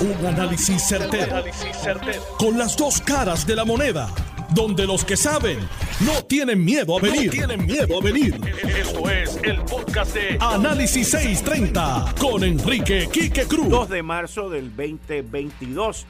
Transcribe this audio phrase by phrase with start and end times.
[0.00, 1.44] Un análisis certero,
[2.38, 4.08] Con las dos caras de la moneda.
[4.54, 5.58] Donde los que saben
[6.00, 7.30] no tienen miedo a venir.
[7.30, 8.40] tienen miedo a venir.
[8.78, 13.68] Esto es el podcast de Análisis 630 con Enrique Quique Cruz.
[13.68, 16.06] 2 de marzo del 2022.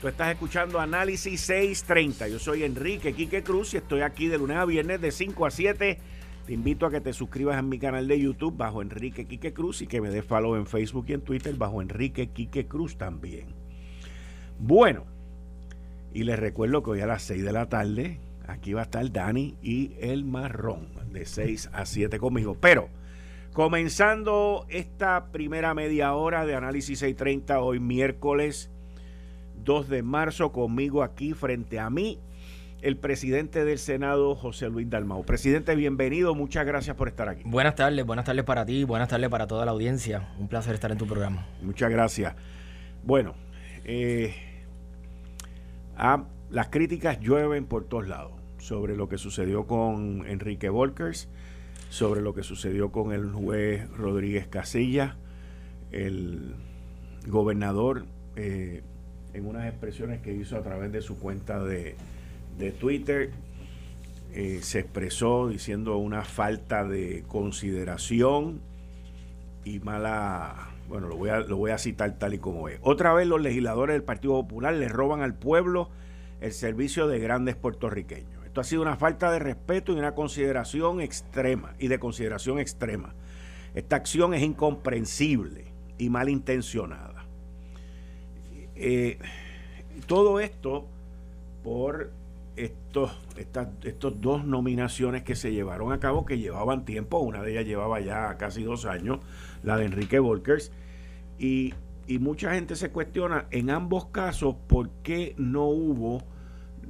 [0.00, 2.28] Tú estás escuchando Análisis 630.
[2.28, 5.50] Yo soy Enrique Quique Cruz y estoy aquí de lunes a viernes de 5 a
[5.50, 5.98] 7
[6.46, 9.82] te invito a que te suscribas a mi canal de YouTube bajo Enrique Quique Cruz
[9.82, 13.46] y que me des follow en Facebook y en Twitter bajo Enrique Quique Cruz también.
[14.60, 15.04] Bueno,
[16.14, 19.10] y les recuerdo que hoy a las 6 de la tarde aquí va a estar
[19.10, 22.56] Dani y el Marrón de 6 a 7 conmigo.
[22.60, 22.90] Pero
[23.52, 28.70] comenzando esta primera media hora de Análisis 630 hoy miércoles
[29.64, 32.20] 2 de marzo conmigo aquí frente a mí
[32.86, 35.24] el presidente del Senado, José Luis Dalmau.
[35.24, 37.42] Presidente, bienvenido, muchas gracias por estar aquí.
[37.44, 40.28] Buenas tardes, buenas tardes para ti, buenas tardes para toda la audiencia.
[40.38, 41.48] Un placer estar en tu programa.
[41.62, 42.36] Muchas gracias.
[43.02, 43.34] Bueno,
[43.84, 44.36] eh,
[46.48, 51.28] las críticas llueven por todos lados sobre lo que sucedió con Enrique Volkers,
[51.88, 55.16] sobre lo que sucedió con el juez Rodríguez Casilla,
[55.90, 56.54] el
[57.26, 58.84] gobernador, eh,
[59.34, 61.96] en unas expresiones que hizo a través de su cuenta de
[62.58, 63.30] de Twitter
[64.32, 68.60] eh, se expresó diciendo una falta de consideración
[69.64, 72.78] y mala, bueno, lo voy, a, lo voy a citar tal y como es.
[72.82, 75.90] Otra vez los legisladores del Partido Popular le roban al pueblo
[76.40, 78.44] el servicio de grandes puertorriqueños.
[78.44, 83.14] Esto ha sido una falta de respeto y una consideración extrema y de consideración extrema.
[83.74, 85.64] Esta acción es incomprensible
[85.98, 87.24] y malintencionada.
[88.74, 89.18] Eh,
[90.06, 90.86] todo esto
[91.62, 92.10] por
[92.56, 97.52] estos, estas estos dos nominaciones que se llevaron a cabo, que llevaban tiempo, una de
[97.52, 99.20] ellas llevaba ya casi dos años,
[99.62, 100.72] la de Enrique Volkers,
[101.38, 101.74] y,
[102.06, 106.22] y mucha gente se cuestiona en ambos casos por qué no hubo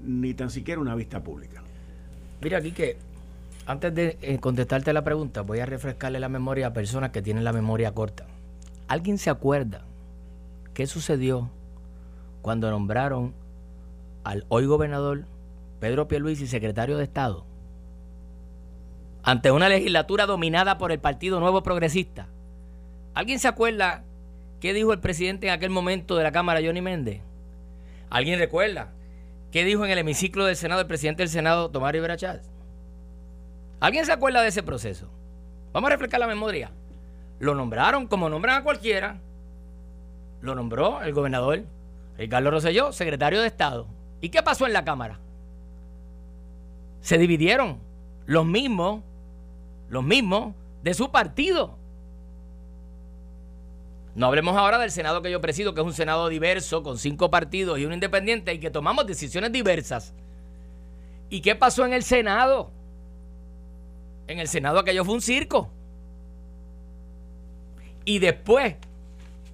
[0.04, 1.62] ni tan siquiera una vista pública.
[2.40, 2.72] Mira, aquí
[3.66, 7.42] antes de eh, contestarte la pregunta, voy a refrescarle la memoria a personas que tienen
[7.42, 8.26] la memoria corta.
[8.86, 9.82] ¿Alguien se acuerda
[10.72, 11.50] qué sucedió
[12.42, 13.34] cuando nombraron
[14.22, 15.24] al hoy gobernador
[15.86, 17.46] Pedro Pierluisi, secretario de Estado,
[19.22, 22.26] ante una legislatura dominada por el Partido Nuevo Progresista.
[23.14, 24.02] ¿Alguien se acuerda
[24.60, 27.20] qué dijo el presidente en aquel momento de la Cámara, Johnny Méndez?
[28.10, 28.88] ¿Alguien recuerda
[29.52, 32.50] qué dijo en el hemiciclo del Senado el presidente del Senado, Tomás Rivera Chávez?
[33.78, 35.08] ¿Alguien se acuerda de ese proceso?
[35.72, 36.72] Vamos a reflejar la memoria.
[37.38, 39.20] Lo nombraron como nombran a cualquiera.
[40.40, 41.62] Lo nombró el gobernador
[42.18, 43.86] Ricardo Rosselló, secretario de Estado.
[44.20, 45.20] ¿Y qué pasó en la Cámara?
[47.06, 47.78] Se dividieron
[48.26, 49.00] los mismos,
[49.88, 51.78] los mismos de su partido.
[54.16, 57.30] No hablemos ahora del Senado que yo presido, que es un Senado diverso, con cinco
[57.30, 60.14] partidos y un independiente, y que tomamos decisiones diversas.
[61.30, 62.72] ¿Y qué pasó en el Senado?
[64.26, 65.70] En el Senado aquello fue un circo.
[68.04, 68.74] Y después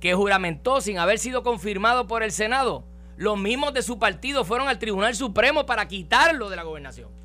[0.00, 2.82] que juramentó sin haber sido confirmado por el Senado,
[3.18, 7.20] los mismos de su partido fueron al Tribunal Supremo para quitarlo de la gobernación.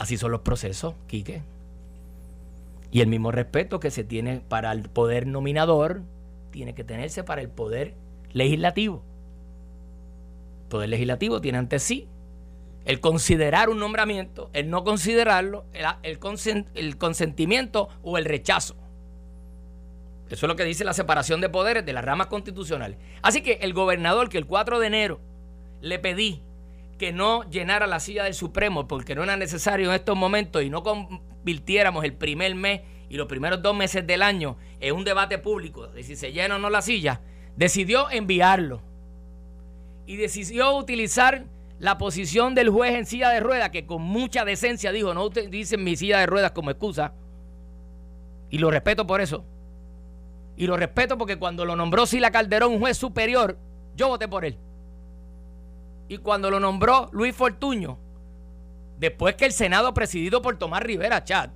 [0.00, 1.42] Así son los procesos, Quique.
[2.90, 6.00] Y el mismo respeto que se tiene para el poder nominador,
[6.50, 7.92] tiene que tenerse para el poder
[8.32, 9.02] legislativo.
[10.62, 12.08] El poder legislativo tiene ante sí
[12.86, 15.84] el considerar un nombramiento, el no considerarlo, el,
[16.72, 18.76] el consentimiento o el rechazo.
[20.30, 22.96] Eso es lo que dice la separación de poderes de las ramas constitucionales.
[23.20, 25.20] Así que el gobernador que el 4 de enero
[25.82, 26.42] le pedí
[27.00, 30.68] que no llenara la silla del Supremo porque no era necesario en estos momentos y
[30.68, 35.38] no convirtiéramos el primer mes y los primeros dos meses del año en un debate
[35.38, 37.22] público de si se llena o no la silla,
[37.56, 38.82] decidió enviarlo.
[40.04, 41.46] Y decidió utilizar
[41.78, 45.82] la posición del juez en silla de ruedas, que con mucha decencia dijo, no utilicen
[45.82, 47.14] mi silla de ruedas como excusa,
[48.50, 49.46] y lo respeto por eso.
[50.58, 53.56] Y lo respeto porque cuando lo nombró Sila Calderón, un juez superior,
[53.96, 54.58] yo voté por él
[56.10, 57.96] y cuando lo nombró Luis Fortuño,
[58.98, 61.52] después que el Senado presidido por Tomás Rivera Chat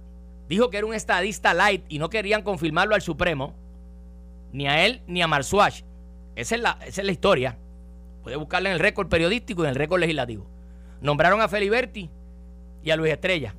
[0.49, 3.53] dijo que era un estadista light y no querían confirmarlo al Supremo,
[4.53, 5.83] ni a él ni a Marsuach.
[6.37, 7.59] Esa es la, esa es la historia.
[8.23, 10.47] Puede buscarla en el récord periodístico y en el récord legislativo.
[11.01, 12.09] Nombraron a Feliberti
[12.85, 13.57] y a Luis Estrella.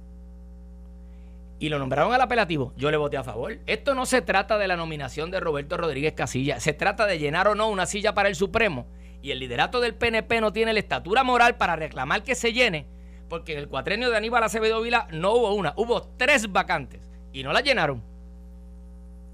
[1.60, 2.72] Y lo nombraron al apelativo.
[2.78, 3.60] Yo le voté a favor.
[3.66, 6.62] Esto no se trata de la nominación de Roberto Rodríguez Casilla.
[6.62, 8.86] Se trata de llenar o no una silla para el Supremo
[9.26, 12.86] y el liderato del PNP no tiene la estatura moral para reclamar que se llene,
[13.28, 17.02] porque en el cuatrenio de Aníbal Acevedo Vila no hubo una, hubo tres vacantes
[17.34, 18.04] y no la llenaron.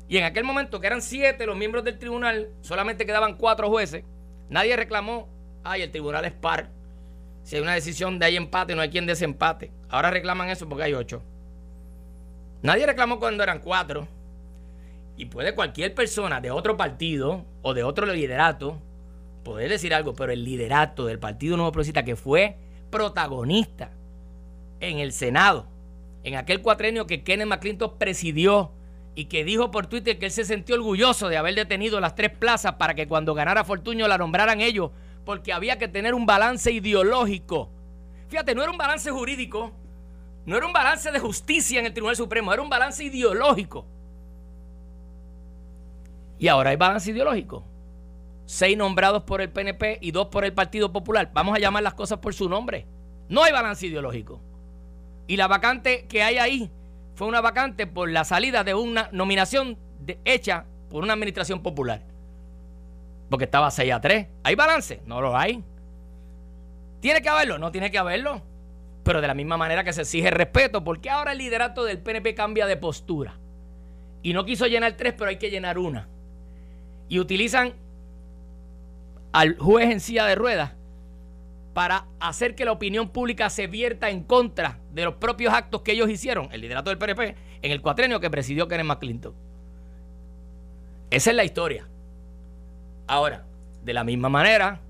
[0.08, 4.06] Y en aquel momento, que eran siete los miembros del tribunal, solamente quedaban cuatro jueces.
[4.48, 5.28] Nadie reclamó,
[5.62, 6.70] ay, el tribunal es par.
[7.44, 9.74] Si hay una decisión de hay empate, no hay quien desempate.
[9.90, 11.22] Ahora reclaman eso porque hay ocho.
[12.62, 14.08] Nadie reclamó cuando eran cuatro.
[15.18, 18.82] Y puede cualquier persona de otro partido o de otro liderato
[19.44, 22.58] poder decir algo, pero el liderato del Partido Nuevo Progresista que fue
[22.90, 23.92] protagonista
[24.80, 25.68] en el Senado,
[26.24, 28.72] en aquel cuatrenio que Kenneth McClinton presidió
[29.16, 32.32] y que dijo por Twitter que él se sintió orgulloso de haber detenido las tres
[32.32, 34.92] plazas para que cuando ganara Fortuño la nombraran ellos,
[35.26, 37.70] porque había que tener un balance ideológico.
[38.30, 39.72] Fíjate, no era un balance jurídico,
[40.46, 43.86] no era un balance de justicia en el Tribunal Supremo, era un balance ideológico.
[46.40, 47.64] Y ahora hay balance ideológico.
[48.52, 51.32] Seis nombrados por el PNP y dos por el Partido Popular.
[51.34, 52.86] Vamos a llamar las cosas por su nombre.
[53.30, 54.42] No hay balance ideológico.
[55.26, 56.70] Y la vacante que hay ahí
[57.16, 59.78] fue una vacante por la salida de una nominación
[60.26, 62.04] hecha por una administración popular.
[63.30, 64.28] Porque estaba 6 a 3.
[64.44, 65.02] ¿Hay balance?
[65.06, 65.64] No lo hay.
[67.00, 67.58] ¿Tiene que haberlo?
[67.58, 68.42] No tiene que haberlo.
[69.06, 72.36] Pero de la misma manera que se exige respeto, porque ahora el liderato del PNP
[72.36, 73.40] cambia de postura.
[74.22, 76.10] Y no quiso llenar tres, pero hay que llenar una.
[77.08, 77.76] Y utilizan
[79.32, 80.74] al juez en silla de ruedas
[81.74, 85.94] para hacer que la opinión pública se vierta en contra de los propios actos que
[85.94, 89.34] ellos hicieron, el liderato del PNP, en el cuatrenio que presidió Kenneth McClinton.
[91.10, 91.88] Esa es la historia.
[93.08, 93.46] Ahora,
[93.84, 94.82] de la misma manera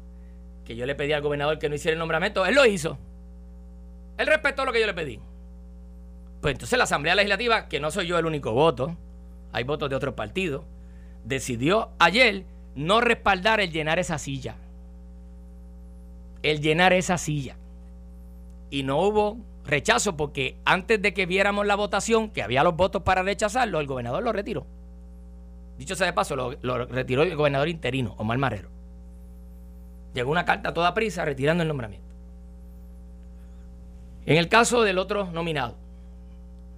[0.65, 2.97] que yo le pedí al gobernador que no hiciera el nombramiento, él lo hizo.
[4.17, 5.19] Él respetó lo que yo le pedí.
[6.41, 8.97] Pues entonces la Asamblea Legislativa, que no soy yo el único voto,
[9.51, 10.63] hay votos de otros partidos,
[11.23, 12.45] decidió ayer
[12.75, 14.55] no respaldar el llenar esa silla
[16.43, 17.55] el llenar esa silla.
[18.69, 23.03] Y no hubo rechazo porque antes de que viéramos la votación, que había los votos
[23.03, 24.65] para rechazarlo, el gobernador lo retiró.
[25.77, 28.69] Dicho sea de paso, lo, retiró el gobernador interino, Omar Marrero.
[30.13, 32.07] Llegó una carta a toda prisa retirando el nombramiento.
[34.25, 35.75] En el caso del otro nominado,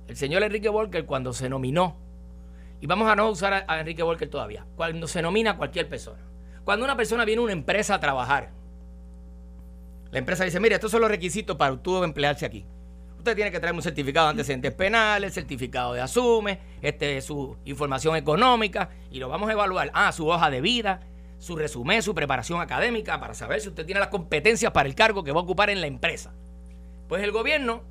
[0.07, 1.95] el señor Enrique Volker, cuando se nominó,
[2.83, 6.19] y vamos a no usar a, Enrique Volker todavía, cuando se nomina cualquier persona,
[6.65, 8.51] cuando una persona viene a una empresa a trabajar,
[10.11, 12.65] la empresa dice, mire, estos son los requisitos para tú emplearse aquí.
[13.17, 18.17] Usted tiene que traer un certificado de antecedentes penales, certificado de asume, este, su información
[18.17, 19.89] económica y lo vamos a evaluar.
[19.93, 20.99] Ah, su hoja de vida,
[21.39, 25.23] su resumen, su preparación académica para saber si usted tiene las competencias para el cargo
[25.23, 26.33] que va a ocupar en la empresa.
[27.07, 27.81] Pues el gobierno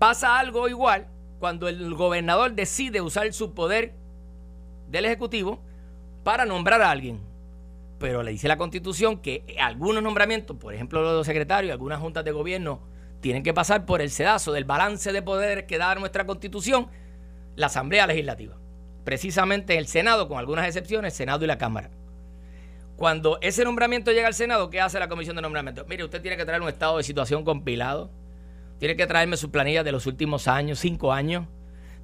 [0.00, 1.06] pasa algo igual
[1.38, 3.99] cuando el gobernador decide usar su poder
[4.90, 5.60] del Ejecutivo
[6.24, 7.30] para nombrar a alguien
[8.00, 12.32] pero le dice la Constitución que algunos nombramientos, por ejemplo los secretarios, algunas juntas de
[12.32, 12.80] gobierno,
[13.20, 16.88] tienen que pasar por el sedazo del balance de poderes que da nuestra Constitución,
[17.56, 18.56] la Asamblea Legislativa.
[19.04, 21.90] Precisamente el Senado, con algunas excepciones, Senado y la Cámara.
[22.96, 25.84] Cuando ese nombramiento llega al Senado, ¿qué hace la Comisión de Nombramiento?
[25.86, 28.10] Mire, usted tiene que traer un estado de situación compilado,
[28.78, 31.46] tiene que traerme sus planillas de los últimos años, cinco años,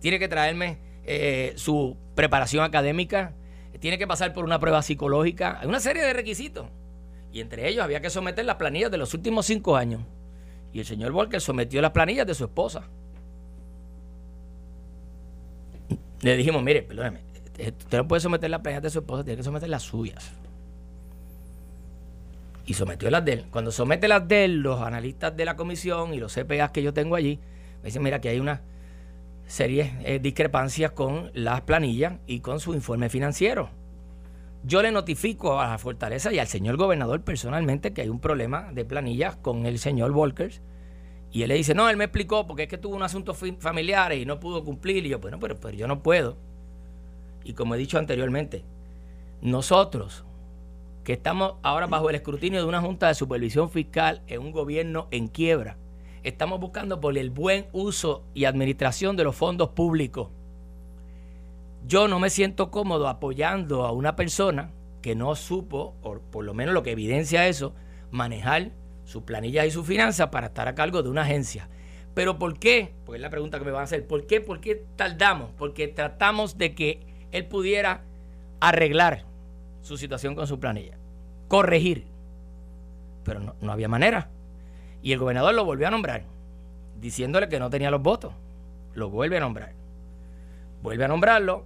[0.01, 3.33] tiene que traerme eh, su preparación académica,
[3.79, 5.61] tiene que pasar por una prueba psicológica.
[5.61, 6.67] Hay una serie de requisitos.
[7.33, 10.03] Y entre ellos había que someter las planillas de los últimos cinco años.
[10.73, 12.89] Y el señor Volker sometió las planillas de su esposa.
[16.23, 17.21] Le dijimos, mire, perdóneme,
[17.59, 20.33] usted no puede someter las planillas de su esposa, tiene que someter las suyas.
[22.65, 23.45] Y sometió las de él.
[23.51, 26.93] Cuando somete las de él, los analistas de la comisión y los CPAs que yo
[26.93, 27.39] tengo allí,
[27.83, 28.63] me dicen, mira, que hay una
[29.47, 33.71] serias eh, discrepancias con las planillas y con su informe financiero.
[34.65, 38.73] Yo le notifico a la Fortaleza y al señor gobernador personalmente que hay un problema
[38.73, 40.61] de planillas con el señor Volkers.
[41.31, 44.13] Y él le dice, no, él me explicó porque es que tuvo un asunto familiar
[44.13, 45.07] y no pudo cumplir.
[45.07, 46.37] Y yo, bueno, pero, pero yo no puedo.
[47.45, 48.65] Y como he dicho anteriormente,
[49.41, 50.25] nosotros
[51.05, 55.07] que estamos ahora bajo el escrutinio de una Junta de Supervisión Fiscal en un gobierno
[55.13, 55.77] en quiebra,
[56.29, 60.29] estamos buscando por el buen uso y administración de los fondos públicos.
[61.87, 66.53] Yo no me siento cómodo apoyando a una persona que no supo, o por lo
[66.53, 67.75] menos lo que evidencia eso,
[68.11, 68.73] manejar
[69.05, 71.69] sus planillas y sus finanzas para estar a cargo de una agencia.
[72.13, 72.93] Pero ¿por qué?
[73.05, 74.05] Pues es la pregunta que me van a hacer.
[74.05, 74.41] ¿Por qué?
[74.41, 75.51] ¿Por qué tardamos?
[75.57, 78.03] Porque tratamos de que él pudiera
[78.59, 79.25] arreglar
[79.81, 80.99] su situación con su planilla,
[81.47, 82.09] corregir.
[83.23, 84.29] Pero no, no había manera.
[85.03, 86.25] Y el gobernador lo volvió a nombrar,
[87.01, 88.33] diciéndole que no tenía los votos.
[88.95, 89.73] Lo vuelve a nombrar.
[90.83, 91.65] Vuelve a nombrarlo.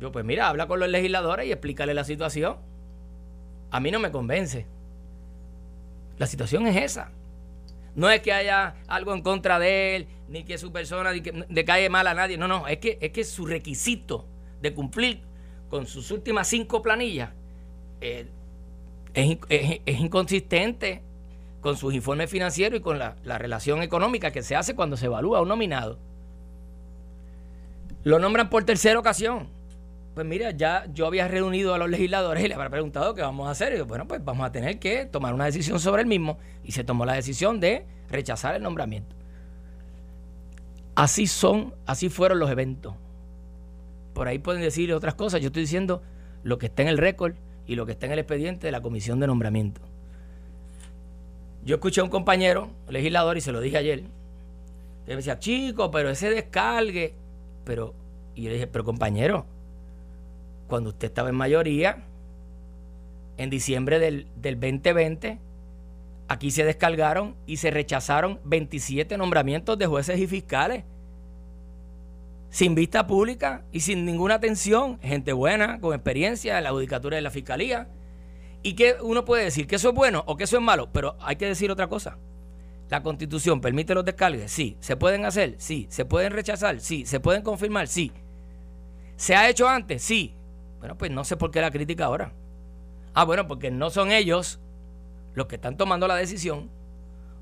[0.00, 2.56] Yo, pues mira, habla con los legisladores y explícale la situación.
[3.70, 4.66] A mí no me convence.
[6.18, 7.10] La situación es esa.
[7.94, 11.10] No es que haya algo en contra de él, ni que su persona
[11.48, 12.38] decae mal a nadie.
[12.38, 14.26] No, no, es que, es que su requisito
[14.60, 15.20] de cumplir
[15.68, 17.30] con sus últimas cinco planillas,
[18.00, 18.26] eh,
[19.14, 21.02] es, inconsistente
[21.62, 25.06] con sus informes financieros y con la, la relación económica que se hace cuando se
[25.06, 25.98] evalúa un nominado.
[28.04, 29.48] Lo nombran por tercera ocasión.
[30.14, 33.48] Pues mira, ya yo había reunido a los legisladores y les había preguntado qué vamos
[33.48, 33.72] a hacer.
[33.72, 36.36] Y yo, bueno, pues vamos a tener que tomar una decisión sobre el mismo.
[36.64, 39.14] Y se tomó la decisión de rechazar el nombramiento.
[40.96, 42.94] Así son, así fueron los eventos.
[44.12, 45.40] Por ahí pueden decir otras cosas.
[45.40, 46.02] Yo estoy diciendo
[46.42, 47.34] lo que está en el récord
[47.66, 49.80] y lo que está en el expediente de la comisión de nombramiento.
[51.64, 54.02] Yo escuché a un compañero legislador y se lo dije ayer.
[55.06, 57.14] Que me decía, chico, pero ese descargue.
[57.64, 57.94] Pero,
[58.34, 59.46] y yo le dije, pero compañero,
[60.68, 62.04] cuando usted estaba en mayoría,
[63.36, 65.38] en diciembre del, del 2020,
[66.28, 70.84] aquí se descargaron y se rechazaron 27 nombramientos de jueces y fiscales
[72.52, 77.22] sin vista pública y sin ninguna atención, gente buena, con experiencia en la judicatura de
[77.22, 77.88] la fiscalía.
[78.62, 79.66] ¿Y que uno puede decir?
[79.66, 80.88] ¿Que eso es bueno o que eso es malo?
[80.92, 82.18] Pero hay que decir otra cosa.
[82.88, 84.52] ¿La constitución permite los descargues?
[84.52, 84.76] Sí.
[84.80, 85.56] ¿Se pueden hacer?
[85.58, 85.86] Sí.
[85.90, 86.80] ¿Se pueden rechazar?
[86.80, 87.06] Sí.
[87.06, 87.88] ¿Se pueden confirmar?
[87.88, 88.12] Sí.
[89.16, 90.02] ¿Se ha hecho antes?
[90.02, 90.34] Sí.
[90.78, 92.32] Bueno, pues no sé por qué la crítica ahora.
[93.14, 94.60] Ah, bueno, porque no son ellos
[95.34, 96.70] los que están tomando la decisión,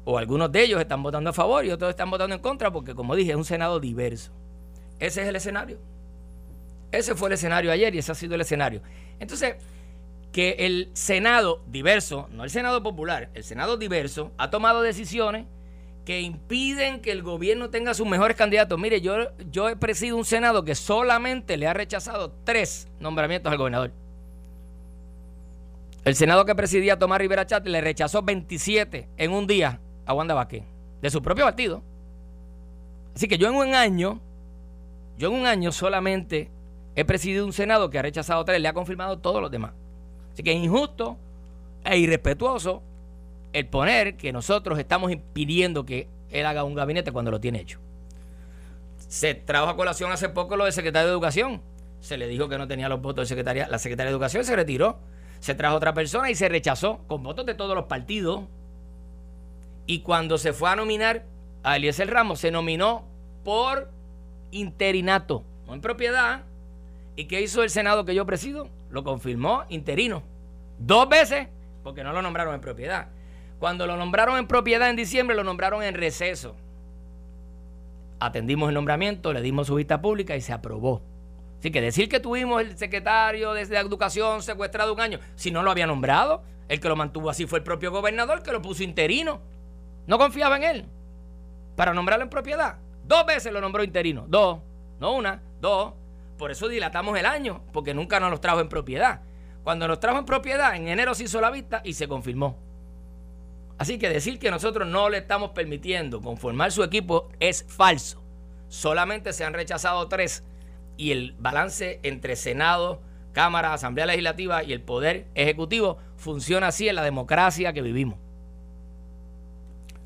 [0.05, 2.95] o algunos de ellos están votando a favor y otros están votando en contra, porque
[2.95, 4.33] como dije, es un Senado diverso.
[4.99, 5.79] Ese es el escenario.
[6.93, 8.83] Ese fue el escenario ayer y ese ha sido el escenario.
[9.19, 9.57] Entonces,
[10.33, 15.47] que el Senado diverso, no el Senado popular, el Senado diverso, ha tomado decisiones
[16.05, 18.79] que impiden que el gobierno tenga sus mejores candidatos.
[18.79, 23.59] Mire, yo, yo he presidido un Senado que solamente le ha rechazado tres nombramientos al
[23.59, 23.93] gobernador.
[26.05, 30.35] El Senado que presidía Tomás Rivera Chat le rechazó 27 en un día a Wanda
[30.35, 30.65] Vázquez,
[31.03, 31.83] de su propio partido.
[33.15, 34.21] Así que yo en un año
[35.21, 36.51] yo en un año solamente
[36.97, 39.73] he presidido un Senado que ha rechazado tres, le ha confirmado todos los demás.
[40.41, 41.19] Así que es injusto
[41.85, 42.83] e irrespetuoso
[43.53, 47.79] el poner que nosotros estamos impidiendo que él haga un gabinete cuando lo tiene hecho.
[48.97, 51.61] Se trajo a colación hace poco lo del secretario de Educación.
[52.01, 53.69] Se le dijo que no tenía los votos de secretaria.
[53.69, 54.99] La secretaria de Educación se retiró.
[55.41, 58.45] Se trajo otra persona y se rechazó con votos de todos los partidos.
[59.85, 61.27] Y cuando se fue a nominar
[61.65, 63.05] a Eliezer Ramos, se nominó
[63.45, 63.91] por
[64.53, 66.45] interinato, no en propiedad.
[67.15, 68.71] ¿Y qué hizo el Senado que yo presido?
[68.91, 70.30] Lo confirmó interino.
[70.81, 71.47] Dos veces,
[71.83, 73.09] porque no lo nombraron en propiedad.
[73.59, 76.57] Cuando lo nombraron en propiedad en diciembre, lo nombraron en receso.
[78.19, 81.03] Atendimos el nombramiento, le dimos su vista pública y se aprobó.
[81.59, 85.71] Así que decir que tuvimos el secretario de Educación secuestrado un año, si no lo
[85.71, 89.43] había nombrado, el que lo mantuvo así fue el propio gobernador que lo puso interino.
[90.07, 90.87] No confiaba en él
[91.77, 92.79] para nombrarlo en propiedad.
[93.05, 94.25] Dos veces lo nombró interino.
[94.27, 94.61] Dos.
[94.99, 95.93] No una, dos.
[96.39, 99.21] Por eso dilatamos el año, porque nunca nos los trajo en propiedad.
[99.63, 102.57] Cuando nos trajo en propiedad, en enero se hizo la vista y se confirmó.
[103.79, 108.23] Así que decir que nosotros no le estamos permitiendo conformar su equipo es falso.
[108.69, 110.45] Solamente se han rechazado tres
[110.97, 113.01] y el balance entre Senado,
[113.33, 118.19] Cámara, Asamblea Legislativa y el Poder Ejecutivo funciona así en la democracia que vivimos.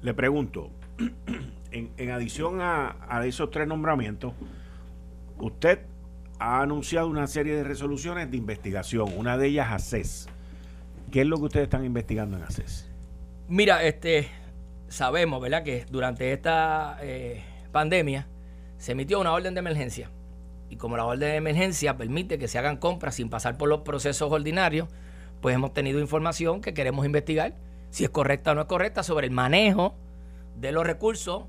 [0.02, 0.70] Le pregunto,
[1.72, 4.34] en, adición a, esos tres nombramientos,
[5.38, 5.80] usted
[6.38, 10.28] ha anunciado una serie de resoluciones de investigación, una de ellas ACES.
[11.10, 12.90] ¿Qué es lo que ustedes están investigando en ACES?
[13.48, 14.28] Mira, este,
[14.88, 18.26] sabemos, ¿verdad?, que durante esta eh, pandemia
[18.78, 20.10] se emitió una orden de emergencia.
[20.70, 23.80] Y como la orden de emergencia permite que se hagan compras sin pasar por los
[23.80, 24.88] procesos ordinarios,
[25.40, 27.54] pues hemos tenido información que queremos investigar
[27.90, 29.94] si es correcta o no es correcta sobre el manejo
[30.58, 31.44] de los recursos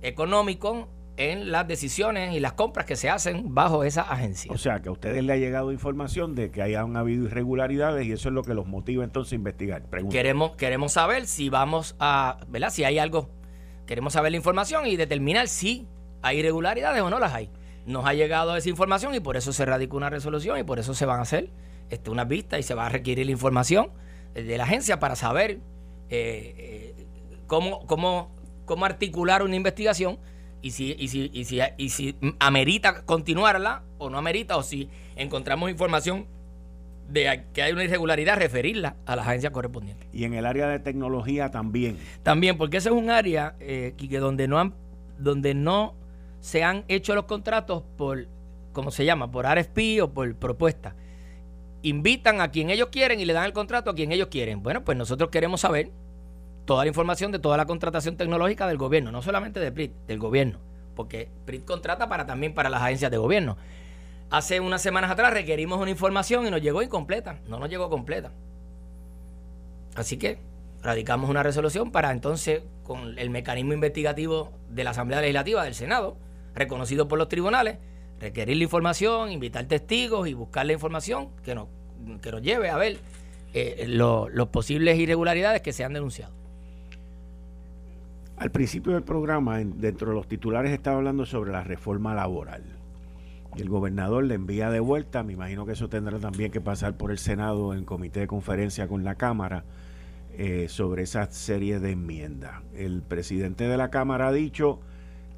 [0.00, 4.50] económico en las decisiones y las compras que se hacen bajo esa agencia.
[4.52, 8.12] O sea, que a ustedes le ha llegado información de que hayan habido irregularidades y
[8.12, 9.82] eso es lo que los motiva entonces a investigar.
[10.10, 12.70] Queremos, queremos saber si vamos a, ¿verdad?
[12.70, 13.30] Si hay algo,
[13.86, 15.86] queremos saber la información y determinar si
[16.22, 17.50] hay irregularidades o no las hay.
[17.84, 20.94] Nos ha llegado esa información y por eso se radicó una resolución y por eso
[20.94, 21.50] se van a hacer
[21.90, 23.90] este, unas vistas y se va a requerir la información
[24.34, 25.58] de la agencia para saber
[26.08, 26.54] eh,
[26.98, 27.06] eh,
[27.46, 28.30] cómo, cómo
[28.64, 30.18] cómo articular una investigación
[30.62, 34.88] y si, y si, y si, y si amerita continuarla o no amerita, o si
[35.16, 36.26] encontramos información
[37.08, 40.06] de que hay una irregularidad, referirla a la agencia correspondiente.
[40.12, 41.98] Y en el área de tecnología también.
[42.22, 44.74] También, porque ese es un área eh, que donde no han,
[45.18, 45.94] donde no
[46.40, 48.28] se han hecho los contratos por,
[48.72, 49.30] ¿cómo se llama?
[49.30, 50.94] Por RFP o por propuesta.
[51.82, 54.62] Invitan a quien ellos quieren y le dan el contrato a quien ellos quieren.
[54.62, 55.90] Bueno, pues nosotros queremos saber
[56.64, 60.18] toda la información de toda la contratación tecnológica del gobierno, no solamente de PRIT, del
[60.18, 60.58] gobierno,
[60.94, 63.56] porque PRIT contrata para también para las agencias de gobierno.
[64.30, 68.32] Hace unas semanas atrás requerimos una información y nos llegó incompleta, no nos llegó completa.
[69.94, 70.38] Así que
[70.82, 76.16] radicamos una resolución para entonces, con el mecanismo investigativo de la Asamblea Legislativa del Senado,
[76.54, 77.78] reconocido por los tribunales,
[78.20, 81.68] requerir la información, invitar testigos y buscar la información que nos,
[82.22, 82.98] que nos lleve a ver
[83.52, 86.41] eh, los posibles irregularidades que se han denunciado.
[88.42, 92.64] Al principio del programa, dentro de los titulares, estaba hablando sobre la reforma laboral.
[93.56, 97.12] El gobernador le envía de vuelta, me imagino que eso tendrá también que pasar por
[97.12, 99.62] el Senado en comité de conferencia con la Cámara,
[100.36, 102.62] eh, sobre esa serie de enmiendas.
[102.74, 104.80] El presidente de la Cámara ha dicho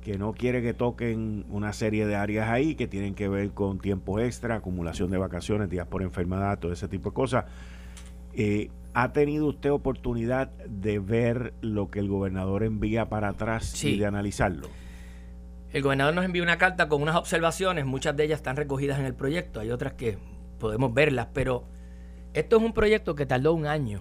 [0.03, 3.81] que no quiere que toquen una serie de áreas ahí que tienen que ver con
[3.81, 7.45] tiempo extra, acumulación de vacaciones, días por enfermedad, todo ese tipo de cosas.
[8.33, 13.99] Eh, ¿Ha tenido usted oportunidad de ver lo que el gobernador envía para atrás y
[13.99, 14.69] de analizarlo?
[15.73, 19.07] El gobernador nos envió una carta con unas observaciones, muchas de ellas están recogidas en
[19.07, 20.17] el proyecto, hay otras que
[20.61, 21.65] podemos verlas, pero
[22.33, 24.01] esto es un proyecto que tardó un año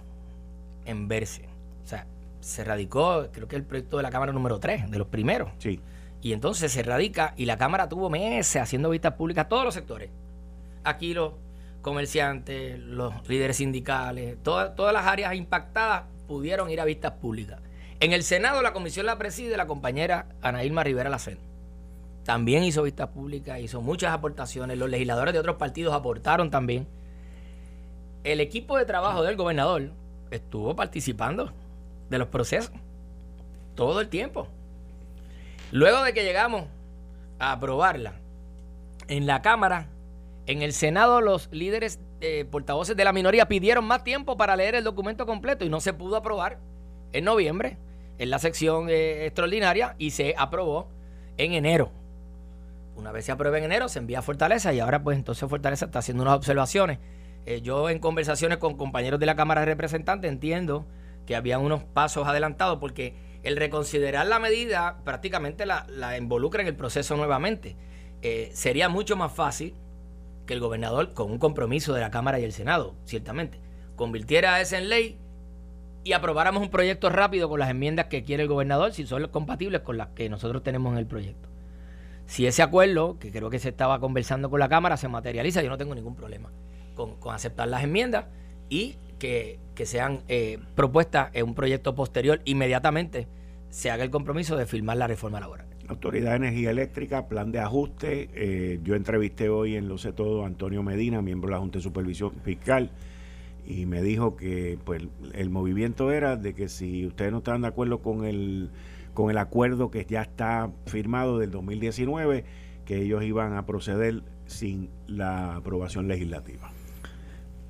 [0.84, 1.48] en verse.
[1.82, 2.06] O sea,
[2.38, 5.50] se radicó, creo que el proyecto de la Cámara número 3, de los primeros.
[5.58, 5.80] Sí.
[6.22, 9.74] Y entonces se radica y la Cámara tuvo meses haciendo vistas públicas a todos los
[9.74, 10.10] sectores.
[10.84, 11.32] Aquí los
[11.84, 17.60] comerciantes, los líderes sindicales, todas, todas las áreas impactadas pudieron ir a vistas públicas.
[18.00, 21.38] En el Senado la comisión la preside la compañera Ana Irma Rivera Lacen.
[22.24, 24.78] También hizo vistas públicas, hizo muchas aportaciones.
[24.78, 26.88] Los legisladores de otros partidos aportaron también.
[28.24, 29.90] El equipo de trabajo del gobernador
[30.30, 31.52] estuvo participando
[32.08, 32.72] de los procesos
[33.74, 34.48] todo el tiempo.
[35.70, 36.64] Luego de que llegamos
[37.38, 38.14] a aprobarla
[39.08, 39.88] en la Cámara,
[40.46, 44.74] en el Senado los líderes eh, portavoces de la minoría pidieron más tiempo para leer
[44.74, 46.58] el documento completo y no se pudo aprobar
[47.12, 47.78] en noviembre
[48.18, 50.88] en la sección eh, extraordinaria y se aprobó
[51.36, 51.90] en enero.
[52.94, 55.86] Una vez se aprueba en enero, se envía a Fortaleza y ahora pues entonces Fortaleza
[55.86, 56.98] está haciendo unas observaciones.
[57.46, 60.86] Eh, yo en conversaciones con compañeros de la Cámara de Representantes entiendo
[61.26, 65.86] que había unos pasos adelantados porque el reconsiderar la medida prácticamente la,
[66.18, 67.76] involucra en el proceso nuevamente.
[68.52, 69.74] sería mucho más fácil
[70.46, 73.60] que el gobernador, con un compromiso de la Cámara y el Senado, ciertamente,
[73.96, 75.18] convirtiera eso en ley
[76.04, 79.80] y aprobáramos un proyecto rápido con las enmiendas que quiere el gobernador, si son compatibles
[79.80, 81.48] con las que nosotros tenemos en el proyecto.
[82.26, 85.70] Si ese acuerdo, que creo que se estaba conversando con la Cámara, se materializa, yo
[85.70, 86.50] no tengo ningún problema
[86.94, 88.26] con, aceptar las enmiendas
[88.68, 93.26] y que, sean eh, propuestas en un proyecto posterior, inmediatamente
[93.70, 95.66] se haga el compromiso de firmar la reforma laboral.
[95.88, 98.30] Autoridad de Energía Eléctrica, plan de ajuste.
[98.34, 101.78] Eh, yo entrevisté hoy en Lo sé todo a Antonio Medina, miembro de la Junta
[101.78, 102.90] de Supervisión Fiscal,
[103.66, 105.02] y me dijo que pues
[105.34, 108.70] el movimiento era de que si ustedes no estaban de acuerdo con el,
[109.12, 112.44] con el acuerdo que ya está firmado del 2019,
[112.84, 116.70] que ellos iban a proceder sin la aprobación legislativa.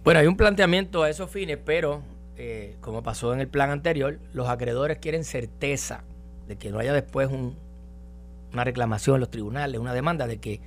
[0.03, 2.03] Bueno, hay un planteamiento a esos fines, pero
[2.37, 6.05] eh, como pasó en el plan anterior, los acreedores quieren certeza
[6.48, 7.57] de que no haya después un,
[8.55, 10.61] una reclamación en los tribunales, una demanda de que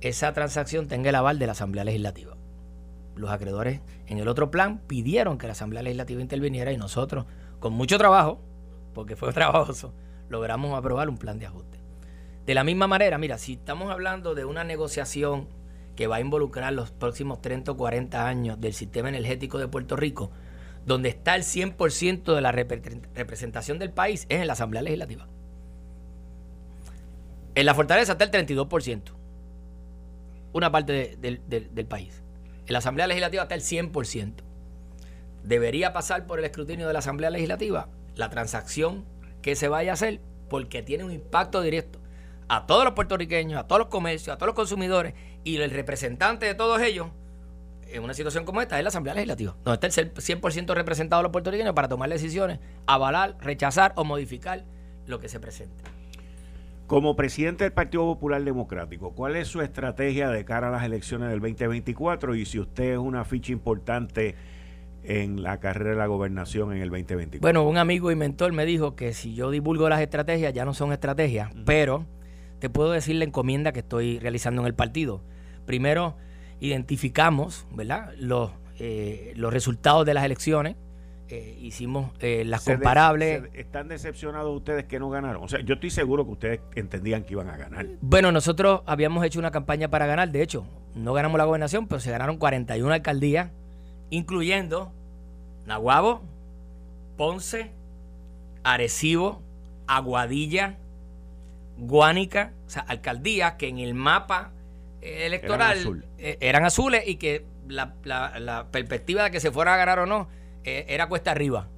[0.00, 2.36] esa transacción tenga el aval de la Asamblea Legislativa.
[3.16, 7.26] Los acreedores en el otro plan pidieron que la Asamblea Legislativa interviniera y nosotros,
[7.58, 8.40] con mucho trabajo,
[8.92, 9.94] porque fue trabajoso,
[10.28, 11.78] logramos aprobar un plan de ajuste.
[12.44, 15.48] De la misma manera, mira, si estamos hablando de una negociación
[15.96, 19.96] que va a involucrar los próximos 30 o 40 años del sistema energético de Puerto
[19.96, 20.30] Rico,
[20.86, 25.28] donde está el 100% de la representación del país, es en la Asamblea Legislativa.
[27.58, 29.02] En la fortaleza está el 32%,
[30.52, 32.22] una parte del país.
[32.68, 34.34] En la Asamblea Legislativa está el 100%.
[35.42, 39.04] Debería pasar por el escrutinio de la Asamblea Legislativa la transacción
[39.42, 41.98] que se vaya a hacer porque tiene un impacto directo
[42.46, 46.46] a todos los puertorriqueños, a todos los comercios, a todos los consumidores y el representante
[46.46, 47.08] de todos ellos
[47.88, 51.24] en una situación como esta es la Asamblea Legislativa, donde está el 100% representado de
[51.24, 54.64] los puertorriqueños para tomar decisiones, avalar, rechazar o modificar
[55.06, 55.97] lo que se presente.
[56.88, 61.28] Como presidente del Partido Popular Democrático, ¿cuál es su estrategia de cara a las elecciones
[61.28, 64.36] del 2024 y si usted es una ficha importante
[65.02, 67.42] en la carrera de la gobernación en el 2024?
[67.42, 70.72] Bueno, un amigo y mentor me dijo que si yo divulgo las estrategias ya no
[70.72, 72.06] son estrategias, pero
[72.58, 75.22] te puedo decir la encomienda que estoy realizando en el partido.
[75.66, 76.16] Primero,
[76.58, 78.14] identificamos ¿verdad?
[78.16, 80.76] Los, eh, los resultados de las elecciones
[81.30, 83.42] eh, hicimos eh, las comparables.
[83.52, 85.42] ¿Están decepcionados ustedes que no ganaron?
[85.42, 87.86] O sea, yo estoy seguro que ustedes entendían que iban a ganar.
[88.00, 92.00] Bueno, nosotros habíamos hecho una campaña para ganar, de hecho, no ganamos la gobernación, pero
[92.00, 93.50] se ganaron 41 alcaldías,
[94.08, 94.90] incluyendo
[95.66, 96.22] Nahuabo,
[97.18, 97.72] Ponce,
[98.62, 99.42] Arecibo,
[99.86, 100.78] Aguadilla,
[101.76, 104.52] Guánica, o sea, alcaldías que en el mapa
[105.02, 110.06] electoral eran, azules y que la, la, perspectiva de que se fuera a ganar o
[110.06, 111.68] no era cuesta arriba.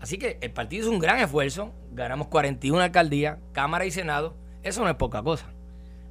[0.00, 4.82] Así que el partido hizo un gran esfuerzo, ganamos 41 alcaldías, Cámara y Senado, eso
[4.82, 5.46] no es poca cosa.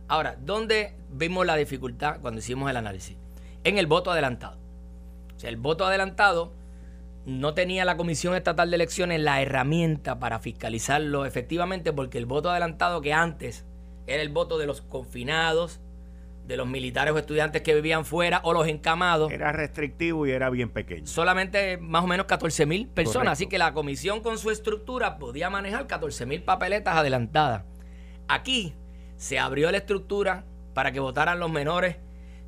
[0.08, 3.18] Ahora, ¿dónde vimos la dificultad cuando hicimos el análisis?
[3.64, 4.58] En el voto adelantado.
[5.36, 6.54] O sea, el voto adelantado
[7.26, 12.50] no tenía la Comisión Estatal de Elecciones la herramienta para fiscalizarlo efectivamente porque el voto
[12.50, 13.66] adelantado que antes
[14.08, 15.80] era el voto de los confinados,
[16.46, 19.32] de los militares o estudiantes que vivían fuera o los encamados.
[19.32, 21.08] Era restrictivo y era bien pequeño.
[21.08, 23.34] Solamente más o menos 14 mil personas.
[23.34, 27.64] Así que la comisión con su estructura podía manejar 14 mil papeletas adelantadas.
[28.28, 28.74] Aquí
[29.16, 31.98] se abrió la estructura para que votaran los menores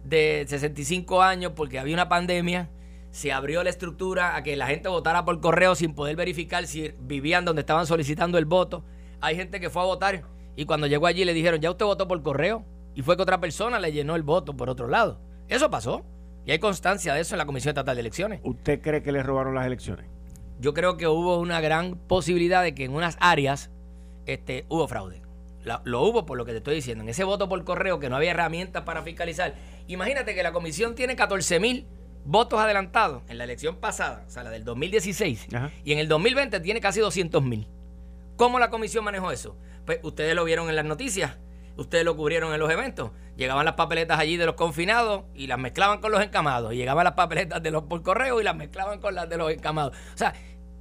[0.04, 2.70] de 65 años porque había una pandemia.
[3.12, 6.94] Se abrió la estructura a que la gente votara por correo sin poder verificar si
[7.00, 8.84] vivían donde estaban solicitando el voto.
[9.22, 10.24] Hay gente que fue a votar
[10.58, 12.66] y cuando llegó allí le dijeron, ¿ya usted votó por correo?
[12.96, 15.20] Y fue que otra persona le llenó el voto por otro lado.
[15.48, 16.04] Eso pasó.
[16.46, 18.40] Y hay constancia de eso en la Comisión Estatal de Elecciones.
[18.44, 20.06] ¿Usted cree que le robaron las elecciones?
[20.60, 23.72] Yo creo que hubo una gran posibilidad de que en unas áreas
[24.26, 25.26] este, hubo fraude
[25.84, 27.04] lo hubo por lo que te estoy diciendo.
[27.04, 29.56] En ese voto por correo que no había herramientas para fiscalizar.
[29.88, 31.88] Imagínate que la comisión tiene 14 mil
[32.24, 35.48] votos adelantados en la elección pasada, o sea, la del 2016,
[35.84, 37.68] y en el 2020 tiene casi 200 mil.
[38.36, 39.56] ¿Cómo la comisión manejó eso?
[39.86, 41.38] Pues ustedes lo vieron en las noticias,
[41.78, 43.12] ustedes lo cubrieron en los eventos.
[43.36, 46.74] Llegaban las papeletas allí de los confinados y las mezclaban con los encamados.
[46.74, 49.96] Llegaban las papeletas de los por correo y las mezclaban con las de los encamados.
[50.14, 50.34] O sea,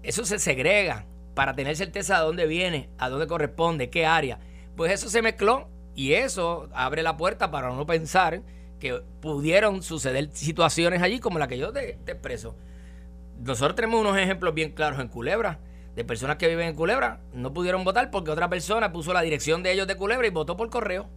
[0.03, 4.39] eso se segrega para tener certeza de dónde viene, a dónde corresponde, qué área.
[4.77, 8.43] Pues eso se mezcló y eso abre la puerta para no pensar
[8.79, 12.57] que pudieron suceder situaciones allí como la que yo te, expreso.
[13.39, 15.59] Nosotros tenemos unos ejemplos bien claros en Culebra,
[15.95, 19.63] de personas que viven en Culebra, no pudieron votar porque otra persona puso la dirección
[19.63, 21.09] de ellos de Culebra y votó por correo.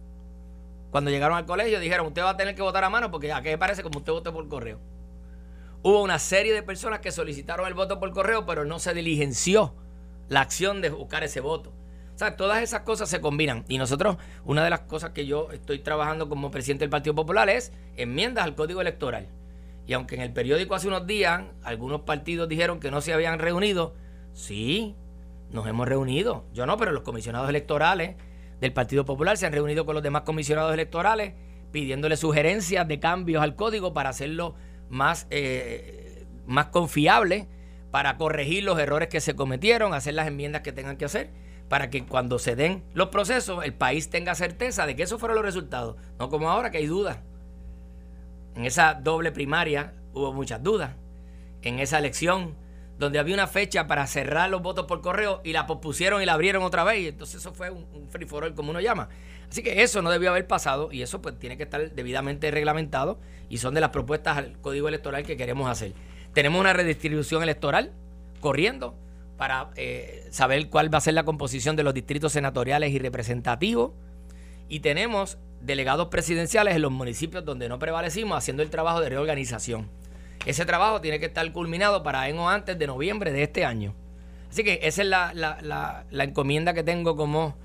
[0.90, 3.42] Cuando llegaron al colegio dijeron, usted va a tener que votar a mano porque a
[3.42, 4.78] qué parece como usted votó por correo.
[5.82, 9.74] Hubo una serie de personas que solicitaron el voto por correo, pero no se diligenció
[10.28, 11.72] la acción de buscar ese voto.
[12.14, 13.64] O sea, todas esas cosas se combinan.
[13.68, 17.48] Y nosotros, una de las cosas que yo estoy trabajando como presidente del Partido Popular
[17.48, 19.28] es enmiendas al Código Electoral.
[19.86, 23.38] Y aunque en el periódico hace unos días algunos partidos dijeron que no se habían
[23.38, 23.94] reunido,
[24.32, 24.94] sí,
[25.50, 26.44] nos hemos reunido.
[26.52, 28.16] Yo no, pero los comisionados electorales
[28.60, 31.34] del Partido Popular se han reunido con los demás comisionados electorales
[31.72, 34.54] pidiéndole sugerencias de cambios al código para hacerlo
[34.88, 37.46] más, eh, más confiable,
[37.90, 41.30] para corregir los errores que se cometieron, hacer las enmiendas que tengan que hacer
[41.68, 45.36] para que cuando se den los procesos el país tenga certeza de que esos fueron
[45.36, 47.18] los resultados, no como ahora que hay dudas.
[48.56, 50.96] En esa doble primaria hubo muchas dudas.
[51.62, 52.56] En esa elección
[52.98, 56.34] donde había una fecha para cerrar los votos por correo y la pospusieron y la
[56.34, 57.00] abrieron otra vez.
[57.00, 59.08] Y entonces eso fue un, free for all, como uno llama.
[59.48, 63.18] Así que eso no debió haber pasado y eso pues tiene que estar debidamente reglamentado
[63.48, 65.94] y son de las propuestas al código electoral que queremos hacer.
[66.34, 67.92] Tenemos una redistribución electoral
[68.40, 68.96] corriendo
[69.36, 73.92] para eh, saber cuál va a ser la composición de los distritos senatoriales y representativos.
[74.68, 79.88] Y tenemos delegados presidenciales en los municipios donde no prevalecimos haciendo el trabajo de reorganización.
[80.46, 83.94] Ese trabajo tiene que estar culminado para en o antes de noviembre de este año.
[84.50, 87.56] Así que esa es la, encomienda que tengo como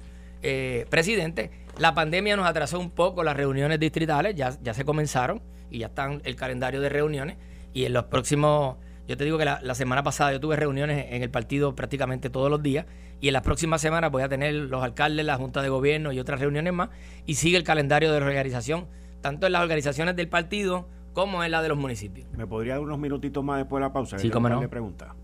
[0.41, 1.51] eh, presidente.
[1.77, 5.87] La pandemia nos atrasó un poco las reuniones distritales, ya, ya se comenzaron y ya
[5.87, 7.37] están el calendario de reuniones.
[7.73, 11.23] Y en los próximos yo te digo que la, semana pasada yo tuve reuniones en
[11.23, 12.85] el partido prácticamente todos los días
[13.19, 16.19] y en las próximas semanas voy a tener los alcaldes, la Junta de Gobierno y
[16.19, 16.89] otras reuniones más
[17.25, 18.87] y sigue el calendario de reorganización,
[19.19, 22.27] tanto en las organizaciones del partido como en la de los municipios.
[22.35, 24.19] ¿Me podría dar unos minutitos más después de la pausa?
[24.19, 24.67] Sí, cómo no.
[24.69, 25.15] Pregunta.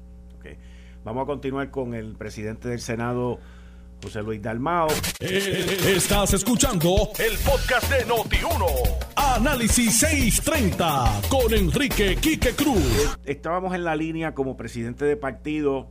[1.04, 3.40] Vamos a continuar con el presidente del Senado.
[4.04, 4.88] José Luis Dalmao.
[5.20, 8.66] Eh, estás escuchando el podcast de Noti1.
[9.16, 13.18] Análisis 630 con Enrique Quique Cruz.
[13.26, 15.90] Estábamos en la línea como presidente de partido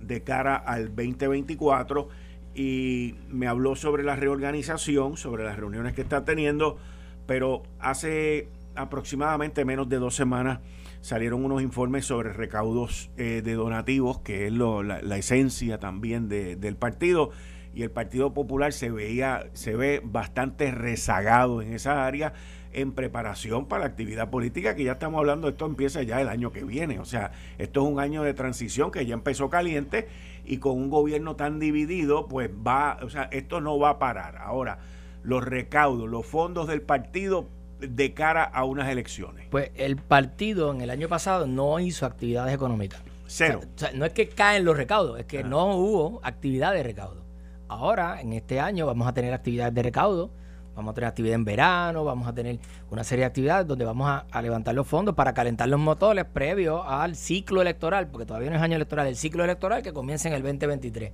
[0.00, 2.08] de cara al 2024
[2.54, 6.78] y me habló sobre la reorganización, sobre las reuniones que está teniendo,
[7.26, 10.60] pero hace aproximadamente menos de dos semanas
[11.00, 17.30] salieron unos informes sobre recaudos eh, de donativos, que es la, esencia también del partido.
[17.74, 22.32] Y el Partido Popular se veía, se ve bastante rezagado en esa área
[22.72, 26.52] en preparación para la actividad política, que ya estamos hablando, esto empieza ya el año
[26.52, 27.00] que viene.
[27.00, 30.08] O sea, esto es un año de transición que ya empezó caliente
[30.44, 34.36] y con un gobierno tan dividido, pues va, o sea, esto no va a parar.
[34.38, 34.78] Ahora,
[35.22, 37.48] los recaudos, los fondos del partido
[37.88, 39.46] de cara a unas elecciones?
[39.50, 43.02] Pues el partido en el año pasado no hizo actividades económicas.
[43.26, 43.60] Cero.
[43.62, 47.24] O sea, no es que caen los recaudos, es que no hubo actividad de recaudo.
[47.68, 50.30] Ahora, en este año, vamos a tener actividades de recaudo
[50.74, 52.58] Vamos a tener actividad en verano, vamos a tener
[52.90, 56.82] una serie de actividades donde vamos a, levantar los fondos para calentar los motores previo
[56.82, 60.34] al ciclo electoral, porque todavía no es año electoral, el ciclo electoral que comienza en
[60.34, 61.12] el 2023.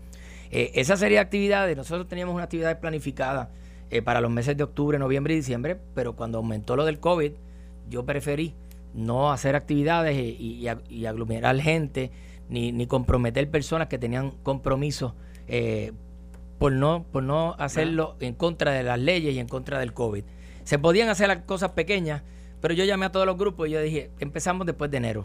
[0.50, 3.50] Eh, esa serie de actividades, nosotros teníamos una actividad planificada
[3.90, 7.32] eh, para los meses de octubre, noviembre y diciembre, pero cuando aumentó lo del COVID,
[7.88, 8.54] yo preferí
[8.94, 10.66] no hacer actividades y,
[11.06, 12.10] aglomerar gente,
[12.48, 15.12] ni, ni, comprometer personas que tenían compromisos
[15.46, 15.92] eh,
[16.58, 20.24] por no, por no hacerlo en contra de las leyes y en contra del COVID.
[20.64, 22.22] Se podían hacer las cosas pequeñas,
[22.60, 25.24] pero yo llamé a todos los grupos y yo dije, empezamos después de enero.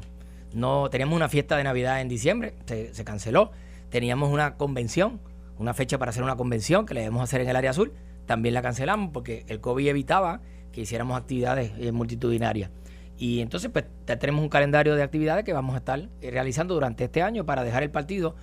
[0.54, 3.52] No, teníamos una fiesta de Navidad en diciembre, se, canceló.
[3.90, 5.20] Teníamos una convención,
[5.60, 7.92] una fecha para hacer una convención que le debemos hacer en el área azul.
[8.26, 12.72] También la cancelamos porque el COVID evitaba que hiciéramos actividades eh, multitudinarias.
[13.18, 13.86] Y entonces pues
[14.20, 17.64] tenemos un calendario de actividades que vamos a estar eh, realizando durante este año para
[17.64, 18.36] dejar el partido.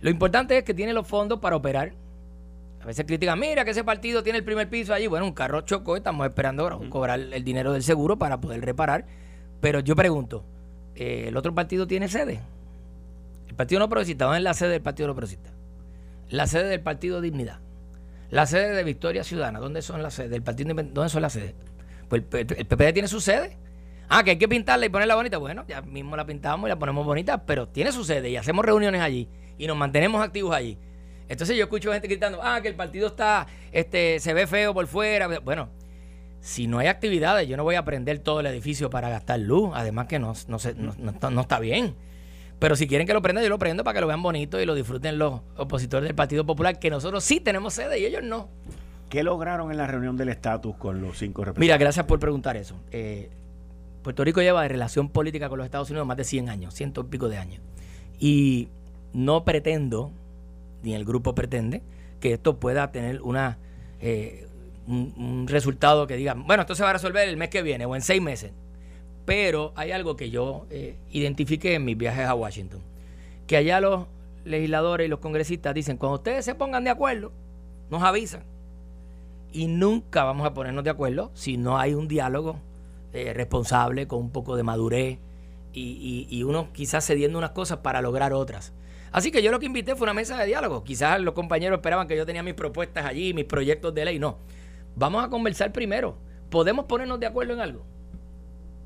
[0.00, 1.92] Lo importante es que tiene los fondos para operar
[2.80, 5.06] a veces critican, mira que ese partido tiene el primer piso allí.
[5.06, 9.04] Bueno, un carro chocó, estamos esperando cobrar el dinero del seguro para poder reparar.
[9.60, 10.44] Pero yo pregunto,
[10.94, 12.40] eh, ¿el otro partido tiene sede?
[13.48, 15.50] El Partido No Progresista, ¿dónde es la sede del Partido No Progresista?
[16.28, 17.58] La sede del Partido Dignidad.
[18.30, 20.30] La sede de Victoria Ciudadana, ¿dónde son las sedes?
[20.30, 21.54] Del Partido ¿dónde son las sedes?
[22.08, 23.56] Pues el, el, PPD tiene su sede.
[24.08, 25.38] Ah, que hay que pintarla y ponerla bonita.
[25.38, 28.64] Bueno, ya mismo la pintamos y la ponemos bonita, pero tiene su sede y hacemos
[28.64, 30.78] reuniones allí y nos mantenemos activos allí.
[31.28, 34.86] Entonces yo escucho gente gritando, ah, que el partido está, este, se ve feo por
[34.86, 35.28] fuera.
[35.40, 35.68] Bueno,
[36.40, 39.70] si no hay actividades, yo no voy a prender todo el edificio para gastar luz.
[39.74, 41.94] Además que no, no, está bien.
[42.58, 44.66] Pero si quieren que lo prenda, yo lo prendo para que lo vean bonito y
[44.66, 48.48] lo disfruten los opositores del Partido Popular, que nosotros sí tenemos sede y ellos no.
[49.08, 51.60] ¿Qué lograron en la reunión del estatus con los cinco representantes?
[51.60, 52.74] Mira, gracias por preguntar eso.
[52.90, 53.30] Eh,
[54.02, 57.02] Puerto Rico lleva de relación política con los Estados Unidos más de 100 años, ciento
[57.02, 57.60] y pico de años.
[58.18, 58.68] Y
[59.12, 60.10] no pretendo
[60.82, 61.82] ni el grupo pretende
[62.20, 63.58] que esto pueda tener una
[64.00, 64.46] eh,
[64.86, 67.94] un, resultado que diga, bueno, esto se va a resolver el mes que viene o
[67.94, 68.52] en seis meses.
[69.28, 72.80] Pero hay algo que yo eh, identifiqué en mis viajes a Washington,
[73.46, 74.06] que allá los
[74.46, 77.30] legisladores y los congresistas dicen, cuando ustedes se pongan de acuerdo,
[77.90, 78.42] nos avisan.
[79.52, 82.56] Y nunca vamos a ponernos de acuerdo si no hay un diálogo
[83.12, 85.18] eh, responsable, con un poco de madurez
[85.74, 88.72] y, y uno quizás cediendo unas cosas para lograr otras.
[89.12, 90.84] Así que yo lo que invité fue una mesa de diálogo.
[90.84, 94.18] Quizás los compañeros esperaban que yo tenía mis propuestas allí, mis proyectos de ley.
[94.18, 94.38] No.
[94.96, 96.16] Vamos a conversar primero.
[96.48, 97.97] ¿Podemos ponernos de acuerdo en algo?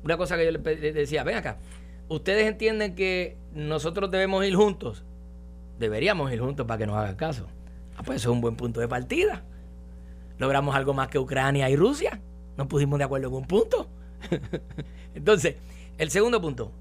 [0.03, 0.59] Una cosa que yo le
[0.93, 1.57] decía, ven acá.
[2.09, 5.05] ¿Ustedes entienden que nosotros debemos ir juntos?
[5.79, 7.47] Deberíamos ir juntos para que nos hagan caso.
[7.97, 9.43] Ah, pues eso es un buen punto de partida.
[10.37, 12.21] Logramos algo más que Ucrania y Rusia.
[12.57, 13.89] Nos pusimos de acuerdo en un punto.
[15.15, 15.55] Entonces,
[15.97, 16.71] el segundo punto,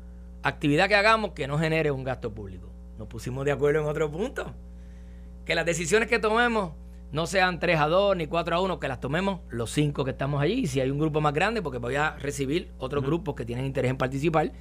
[0.43, 2.69] actividad que hagamos que no genere un gasto público.
[2.99, 4.55] Nos pusimos de acuerdo en otro punto.
[5.45, 6.73] Que las decisiones que tomemos
[7.12, 10.11] no sean 3 a 2 ni 4 a 1, que las tomemos los 5 que
[10.11, 10.61] estamos allí.
[10.61, 13.66] Y si hay un grupo más grande, porque voy a recibir otros grupos que tienen
[13.66, 14.53] interés en participar,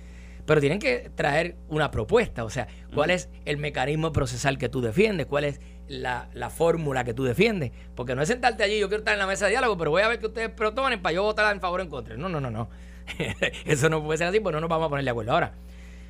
[0.46, 2.44] pero tienen que traer una propuesta.
[2.44, 5.28] O sea, ¿cuál es el mecanismo procesal que tú defiendes?
[5.28, 7.72] ¿Cuál es la, fórmula que tú defiendes?
[7.96, 10.02] Porque no es sentarte allí, yo quiero estar en la mesa de diálogo, pero voy
[10.02, 12.18] a ver que ustedes proponen para yo votar en favor o en contra.
[12.18, 12.70] No, no, no, no.
[13.66, 15.32] Eso no puede ser así, pues no nos vamos a poner de acuerdo.
[15.32, 15.54] Ahora,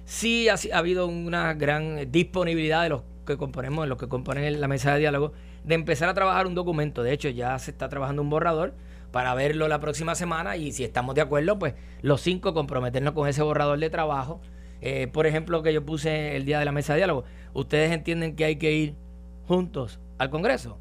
[0.05, 4.93] sí ha, habido una gran disponibilidad de los que componemos, los que componen la mesa
[4.93, 7.03] de diálogo, de empezar a trabajar un documento.
[7.03, 8.73] De hecho, ya se está trabajando un borrador
[9.11, 13.27] para verlo la próxima semana y si estamos de acuerdo, pues los cinco comprometernos con
[13.27, 14.41] ese borrador de trabajo.
[14.81, 17.23] Eh, por ejemplo, que yo puse el día de la mesa de diálogo.
[17.53, 18.95] ¿Ustedes entienden que hay que ir
[19.47, 20.77] juntos al Congreso?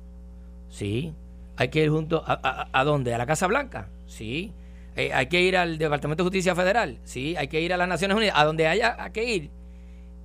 [0.68, 1.12] Sí.
[1.56, 3.12] ¿Hay que ir juntos a, a dónde?
[3.12, 3.88] ¿A la Casa Blanca?
[4.06, 4.54] Sí.
[4.96, 7.88] Eh, hay que ir al Departamento de Justicia Federal, sí, hay que ir a las
[7.88, 9.50] Naciones Unidas, a donde haya que ir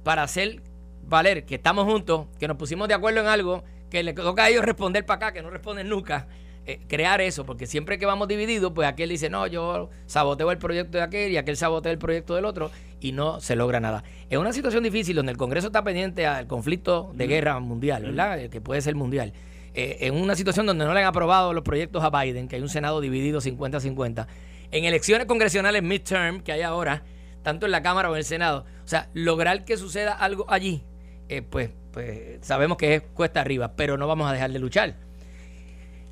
[0.04, 0.62] para hacer
[1.08, 4.50] valer que estamos juntos, que nos pusimos de acuerdo en algo, que le toca a
[4.50, 6.28] ellos responder para acá, que no responden nunca.
[6.68, 10.58] Eh, crear eso, porque siempre que vamos divididos, pues aquel dice, no, yo saboteo el
[10.58, 14.04] proyecto de aquel y aquel sabotea el proyecto del otro y no se logra nada.
[14.32, 18.50] Es una situación difícil donde el Congreso está pendiente al conflicto de guerra mundial, ¿verdad?
[18.50, 19.32] Que puede ser mundial.
[19.76, 22.64] Eh, en una situación donde no le han aprobado los proyectos a Biden, que hay
[22.64, 24.26] un Senado dividido 50-50
[24.72, 27.04] en elecciones congresionales midterm que hay ahora,
[27.44, 30.84] tanto en la Cámara o en el Senado, o sea, lograr que suceda algo allí,
[31.30, 34.96] eh, pues, pues sabemos que es cuesta arriba, pero no vamos a dejar de luchar.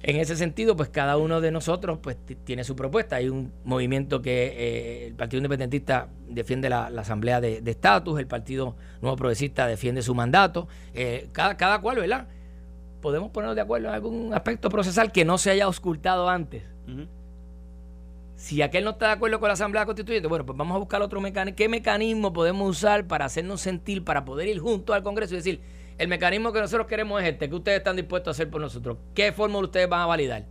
[0.06, 3.16] En ese sentido, pues cada uno de nosotros pues tiene su propuesta.
[3.16, 8.76] Hay un movimiento que eh, el Partido Independentista defiende la, Asamblea de Estatus, el Partido
[9.02, 12.28] Nuevo Progresista defiende su mandato, eh, cada, cada cual, ¿verdad?
[13.02, 16.64] Podemos ponernos de acuerdo en algún aspecto procesal que no se haya auscultado antes.
[18.36, 21.02] Si aquel no está de acuerdo con la Asamblea Constituyente, bueno, pues vamos a buscar
[21.02, 21.56] otro mecanismo.
[21.56, 25.62] ¿Qué mecanismo podemos usar para hacernos sentir, para poder ir juntos al Congreso y decir,
[25.98, 28.98] el mecanismo que nosotros queremos es este, que ustedes están dispuestos a hacer por nosotros?
[29.14, 30.46] ¿Qué fórmula ustedes van a validar?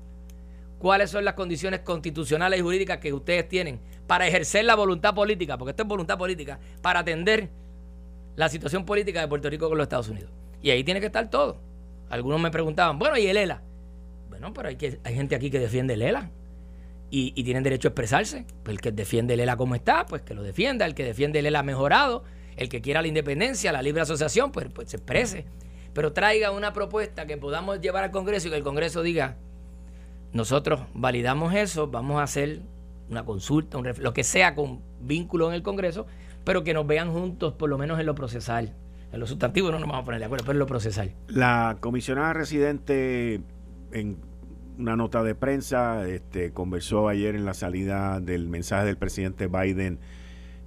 [0.83, 5.57] cuáles son las condiciones constitucionales y jurídicas que ustedes tienen para ejercer la voluntad política,
[5.57, 7.51] porque esto es voluntad política, para atender
[8.35, 10.33] la situación política de Puerto Rico con los Estados Unidos.
[10.61, 11.61] Y ahí tiene que estar todo.
[12.11, 13.63] Algunos me preguntaban, bueno, ¿y el ELA?
[14.29, 16.33] Bueno, pero hay, que, hay gente aquí que defiende el ELA
[17.15, 18.47] y, tienen derecho a expresarse.
[18.63, 20.87] Pues el que defiende el ELA como está, pues que lo defienda.
[20.87, 22.25] El que defiende el ELA mejorado,
[22.57, 25.45] el que quiera la independencia, la libre asociación, pues, pues se exprese.
[25.93, 29.37] Pero traiga una propuesta que podamos llevar al Congreso y que el Congreso diga,
[30.33, 32.63] nosotros validamos eso, vamos a hacer
[33.11, 36.07] una consulta, lo que sea con vínculo en el Congreso,
[36.45, 38.75] pero que nos vean juntos, por lo menos en lo procesal.
[39.13, 41.13] En lo sustantivo no nos vamos a poner de acuerdo, pero en lo procesal.
[41.29, 43.43] La comisionada residente,
[43.93, 44.32] en
[44.79, 49.99] una nota de prensa, este, conversó ayer en la salida del mensaje del presidente Biden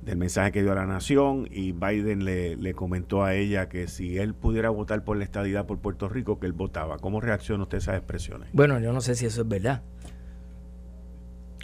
[0.06, 4.18] del mensaje que dio a la nación y Biden le, comentó a ella que si
[4.18, 7.00] él pudiera votar por la estadidad por Puerto Rico, que él votaba.
[7.00, 8.50] ¿Cómo reacciona usted a esas expresiones?
[8.54, 9.82] Bueno, yo no sé si eso es verdad.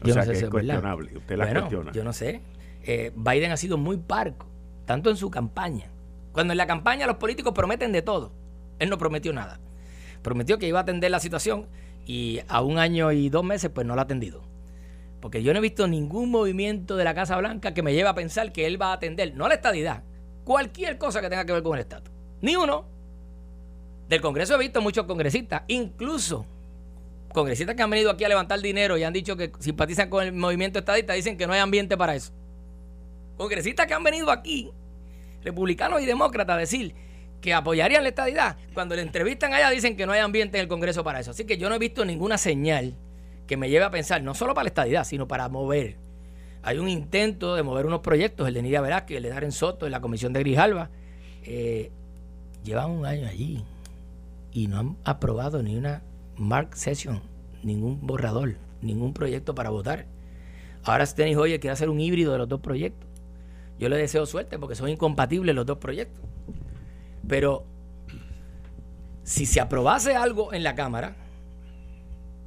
[0.03, 1.15] Yo no sé si es cuestionable.
[1.15, 1.91] Usted la cuestiona.
[1.91, 2.41] Yo no sé.
[2.81, 4.47] Eh, Biden ha sido muy parco,
[4.85, 5.91] tanto en su campaña.
[6.31, 8.31] Cuando en la campaña los políticos prometen de todo,
[8.79, 9.59] él no prometió nada.
[10.23, 11.67] Prometió que iba a atender la situación
[12.05, 14.41] y a un año y dos meses pues no la ha atendido.
[15.19, 18.15] Porque yo no he visto ningún movimiento de la Casa Blanca que me lleve a
[18.15, 20.03] pensar que él va a atender, no la estadidad,
[20.43, 22.11] cualquier cosa que tenga que ver con el estatus.
[22.41, 22.85] Ni uno.
[24.09, 26.45] Del Congreso he visto muchos congresistas, incluso
[27.31, 30.33] congresistas que han venido aquí a levantar dinero y han dicho que simpatizan con el
[30.33, 32.33] movimiento estadista, dicen que no hay ambiente para eso.
[33.37, 34.69] Congresistas que han venido aquí,
[35.43, 36.93] republicanos y demócratas, a decir
[37.41, 40.67] que apoyarían la estadidad, cuando le entrevistan allá dicen que no hay ambiente en el
[40.67, 41.31] Congreso para eso.
[41.31, 42.95] Así que yo no he visto ninguna señal
[43.47, 45.97] que me lleve a pensar, no solo para la estadidad, sino para mover.
[46.63, 49.87] Hay un intento de mover unos proyectos, el de Nidia Velázquez, el de Darren Soto,
[49.87, 50.89] en la comisión de Grijalva.
[51.43, 51.91] Eh,
[52.63, 53.65] llevan un año allí
[54.53, 56.03] y no han aprobado ni una
[56.37, 57.21] mark session,
[57.63, 60.05] ningún borrador, ningún proyecto para votar.
[60.83, 63.09] Ahora Steny Hoyer quiere hacer un híbrido de los dos proyectos.
[63.79, 66.23] Yo le deseo suerte porque son incompatibles los dos proyectos.
[67.27, 67.65] Pero
[69.23, 71.15] si se aprobase algo en la Cámara,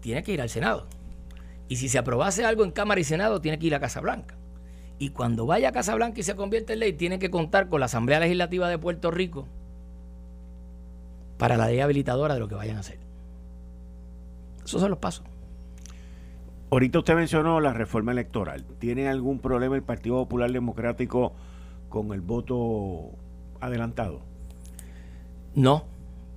[0.01, 0.87] tiene que ir al Senado.
[1.69, 4.37] Y si se aprobase algo en Cámara y Senado, tiene que ir a Casa Blanca.
[4.99, 7.81] Y cuando vaya a Casa Blanca y se convierte en ley, tiene que contar con
[7.81, 9.47] la Asamblea Legislativa de Puerto Rico
[11.39, 12.99] para la ley habilitadora de lo que vayan a hacer.
[14.65, 15.25] Esos son los pasos.
[16.71, 18.65] Ahorita usted mencionó la reforma electoral.
[18.79, 21.33] ¿Tiene algún problema el Partido Popular Democrático
[21.89, 23.11] con el voto
[23.61, 24.23] adelantado?
[25.55, 25.85] No,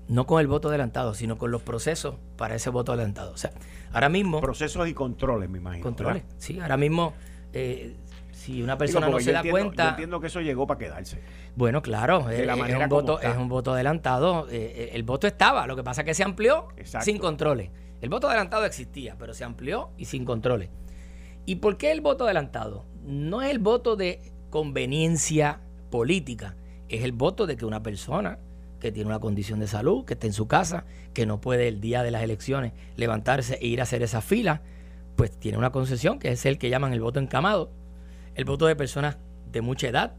[0.07, 3.31] no con el voto adelantado, sino con los procesos para ese voto adelantado.
[3.31, 3.51] O sea,
[3.91, 4.41] ahora mismo...
[4.41, 5.83] Procesos y controles, me imagino.
[5.83, 6.59] Controles, sí.
[6.59, 7.13] Ahora mismo,
[7.53, 7.95] eh,
[8.31, 9.83] si una persona no se da cuenta...
[9.83, 11.21] Yo entiendo que eso llegó para quedarse.
[11.55, 14.47] Bueno, claro, eh, es, un voto, es un voto adelantado.
[14.49, 16.67] Eh, el voto estaba, lo que pasa es que se amplió
[17.01, 17.71] sin controles.
[17.99, 20.69] El voto adelantado existía, pero se amplió y sin controles.
[21.45, 22.85] ¿Y por qué el voto adelantado?
[23.03, 26.55] No es el voto de conveniencia política,
[26.89, 28.37] es el voto de que una persona
[28.79, 31.81] que tiene una condición de salud, que está en su casa, que no puede el
[31.81, 34.61] día de las elecciones levantarse e ir a hacer esa fila,
[35.15, 37.71] pues tiene una concesión que es el que llaman el voto encamado,
[38.35, 39.17] el voto de personas
[39.51, 40.13] de mucha edad,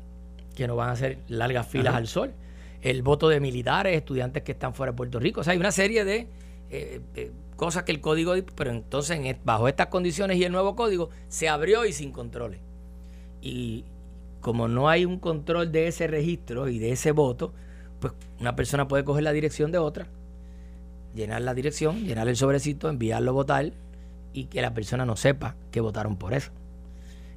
[0.56, 2.34] que no van a hacer largas filas al sol,
[2.82, 5.40] el voto de militares, estudiantes que están fuera de Puerto Rico.
[5.40, 6.26] O sea, hay una serie de
[6.70, 11.10] eh, eh, cosas que el código, pero entonces bajo estas condiciones y el nuevo código
[11.28, 12.60] se abrió y sin controles.
[13.40, 13.84] Y
[14.40, 17.52] como no hay un control de ese registro y de ese voto,
[18.40, 20.06] una persona puede coger la dirección de otra,
[21.14, 23.72] llenar la dirección, llenar el sobrecito, enviarlo a votar
[24.32, 26.50] y que la persona no sepa que votaron por eso.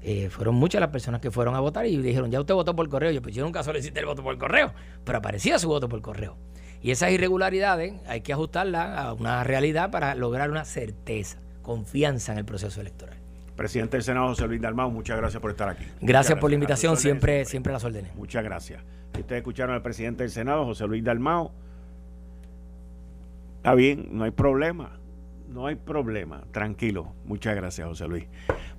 [0.04, 2.90] Eh, fueron muchas las personas que fueron a votar y dijeron, ya usted votó por
[2.90, 3.12] correo.
[3.12, 6.38] Yo, pues yo nunca solicité el voto por correo, pero aparecía su voto por correo.
[6.82, 12.40] Y esas irregularidades hay que ajustarlas a una realidad para lograr una certeza, confianza en
[12.40, 13.21] el proceso electoral.
[13.56, 15.86] Presidente del Senado, José Luis Dalmau, muchas gracias por estar aquí.
[16.02, 18.16] Gracias, por la invitación, siempre, siempre las órdenes.
[18.16, 18.84] Muchas gracias.
[19.18, 21.52] Ustedes escucharon al presidente del Senado, José Luis Dalmao.
[23.58, 24.98] Está bien, no hay problema.
[25.50, 26.44] No hay problema.
[26.52, 27.14] Tranquilo.
[27.26, 28.26] Muchas gracias, José Luis.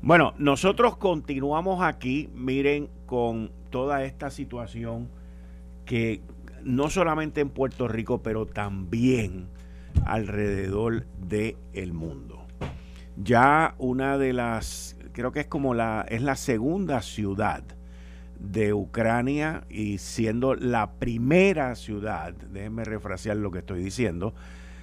[0.01, 5.09] Bueno, nosotros continuamos aquí, miren, con toda esta situación
[5.85, 6.23] que
[6.65, 9.49] no solamente en Puerto Rico, pero también
[10.07, 12.42] alrededor del el mundo.
[13.17, 17.63] Ya una de las, creo que es como la, es la segunda ciudad
[18.39, 24.35] de Ucrania y siendo la primera ciudad, déjenme refrasear lo que estoy diciendo,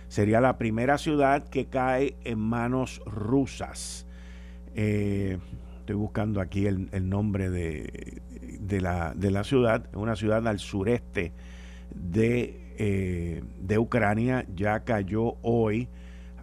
[0.07, 4.05] sería la primera ciudad que cae en manos rusas.
[4.75, 5.39] Eh,
[5.79, 8.21] estoy buscando aquí el, nombre de,
[8.81, 11.33] la, de, la, ciudad, una ciudad al sureste
[11.93, 15.89] de, eh, de Ucrania, ya cayó hoy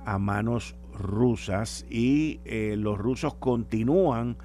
[0.05, 4.36] a manos rusas y eh, los rusos continúan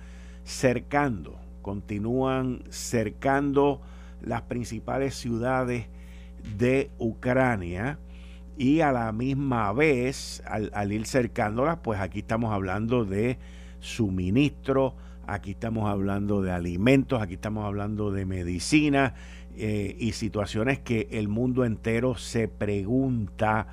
[0.44, 3.82] cercando, continúan cercando
[4.22, 5.88] las principales ciudades
[6.58, 8.00] de Ucrania
[8.58, 13.40] y a la misma vez, al, ir cercándolas, pues aquí estamos hablando de
[13.80, 14.96] suministro,
[15.26, 19.16] aquí estamos hablando de alimentos, aquí estamos hablando de medicina
[19.56, 23.68] eh, y situaciones que el mundo entero se pregunta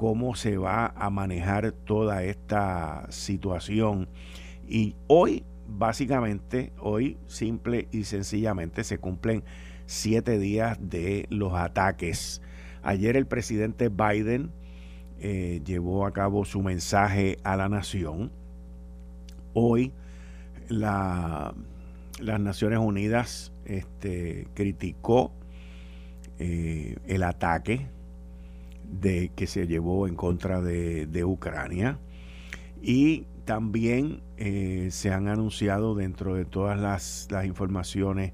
[0.00, 4.08] cómo se va a manejar toda esta situación.
[4.66, 9.44] Y hoy, básicamente, hoy simple y sencillamente se cumplen
[9.84, 12.40] siete días de los ataques.
[12.82, 14.52] Ayer el presidente Biden
[15.18, 18.32] eh, llevó a cabo su mensaje a la nación.
[19.52, 19.92] Hoy
[20.68, 21.52] la,
[22.20, 25.34] las Naciones Unidas este, criticó
[26.38, 27.90] eh, el ataque
[28.90, 31.98] de, que se llevó en contra de, Ucrania
[32.82, 38.32] y también eh, se han anunciado dentro de todas las, las informaciones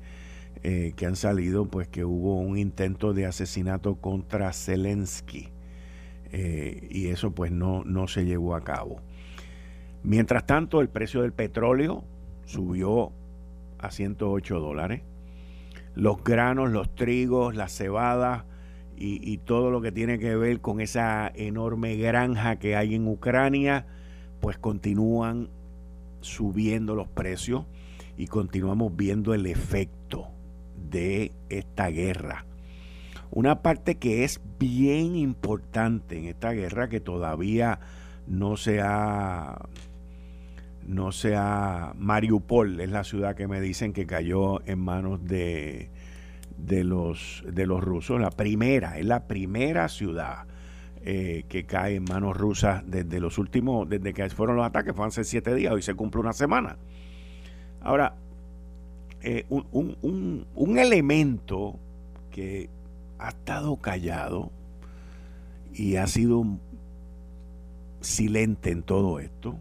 [0.63, 5.49] eh, que han salido, pues que hubo un intento de asesinato contra Zelensky.
[6.33, 9.01] Eh, y eso pues no, no se llevó a cabo.
[10.03, 12.05] Mientras tanto, el precio del petróleo
[12.45, 13.13] subió
[13.79, 15.03] a 108 dólares.
[15.95, 18.45] Los granos, los trigos, la cebada
[18.99, 23.87] y, todo lo que tiene que ver con esa enorme granja que hay en Ucrania,
[24.41, 25.51] pues continúan
[26.21, 27.67] subiendo los precios
[28.17, 30.29] y continuamos viendo el efecto
[30.91, 32.47] de esta guerra.
[33.31, 37.81] Una parte que es bien importante en esta guerra que todavía
[38.27, 39.69] no se ha
[40.87, 45.91] no sea Mariupol es la ciudad que me dicen que cayó en manos de,
[46.57, 50.47] de los de los rusos la primera es la primera ciudad
[51.09, 55.07] eh, que cae en manos rusas desde los últimos desde que fueron los ataques fue
[55.07, 56.79] hace siete días hoy se cumple una semana.
[57.81, 58.17] Ahora
[59.23, 61.79] eh, un, elemento
[62.31, 62.69] que
[63.19, 64.51] ha estado callado
[65.73, 66.45] y ha sido
[68.01, 69.59] silente en todo esto,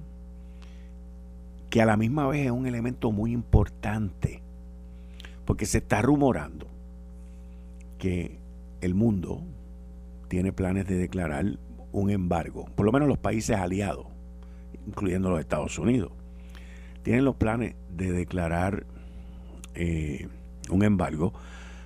[1.70, 4.42] que a la misma vez es un elemento muy importante,
[5.46, 6.68] porque se está rumorando
[8.06, 8.38] que
[8.82, 9.42] el mundo
[10.28, 11.58] tiene planes de declarar
[11.92, 14.06] un embargo, por lo menos los países aliados,
[14.86, 16.12] incluyendo los Estados Unidos,
[17.02, 18.86] tienen los planes de declarar
[19.74, 20.28] eh,
[20.70, 21.34] un embargo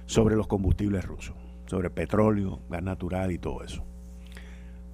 [0.07, 3.85] sobre los combustibles rusos, sobre petróleo, gas natural y todo eso.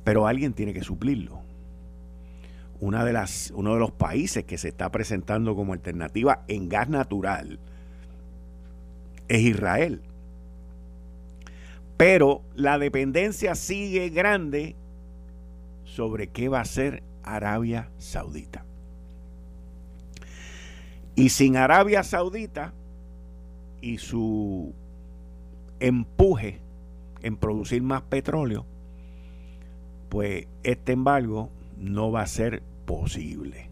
[0.04, 1.40] Pero alguien tiene que suplirlo.
[2.80, 6.88] Una de las, uno de los países que se está presentando como alternativa en gas
[6.88, 7.58] natural
[9.28, 10.04] es Israel.
[12.08, 14.76] Pero la dependencia sigue grande
[15.86, 18.64] sobre qué va a ser Arabia Saudita.
[21.16, 22.74] Y sin Arabia Saudita,
[23.82, 24.72] y su
[25.80, 26.60] empuje
[27.24, 28.68] en producir más petróleo,
[30.10, 33.72] pues este embargo no va a ser posible.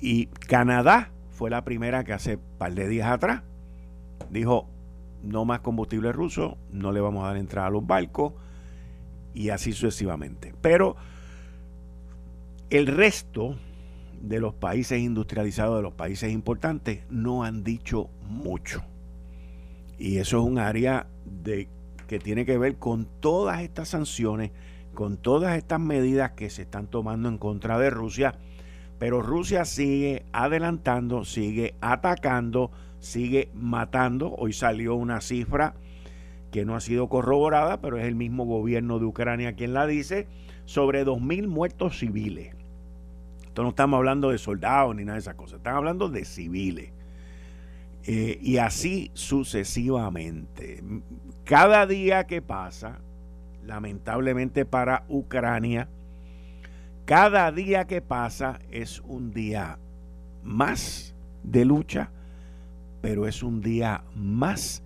[0.00, 3.42] Y Canadá fue la primera que hace un par de días atrás
[4.30, 4.68] dijo,
[5.26, 8.32] no más combustible ruso, no le vamos a dar entrada a los barcos
[9.34, 10.54] y así sucesivamente.
[10.60, 10.96] Pero
[12.70, 13.56] el resto
[14.20, 18.82] de los países industrializados, de los países importantes, no han dicho mucho.
[19.98, 21.68] Y eso es un área de,
[22.06, 24.52] que tiene que ver con todas estas sanciones,
[24.94, 28.38] con todas estas medidas que se están tomando en contra de Rusia.
[28.98, 32.70] Pero Rusia sigue adelantando, sigue atacando,
[33.06, 34.34] sigue matando.
[34.36, 35.74] Hoy salió una cifra
[36.50, 40.26] que no ha sido corroborada, pero es el mismo gobierno de Ucrania quien la dice,
[40.64, 42.54] sobre 2.000 muertos civiles.
[43.38, 46.92] Entonces no estamos hablando de soldados ni nada de esas cosas, están hablando de civiles.
[48.04, 50.82] Eh, y así sucesivamente.
[51.44, 53.00] Cada día que pasa,
[53.64, 55.88] lamentablemente para Ucrania,
[57.04, 59.78] cada día que pasa es un día
[60.42, 62.10] más de lucha,
[63.00, 64.82] pero es un día más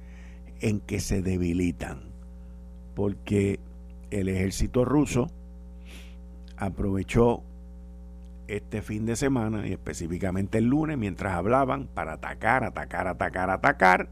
[0.60, 2.00] en que se debilitan,
[2.94, 3.60] porque
[4.10, 5.28] el ejército ruso
[6.56, 7.42] aprovechó
[8.48, 14.08] este fin de semana y específicamente el lunes mientras hablaban para atacar, atacar, atacar, atacar,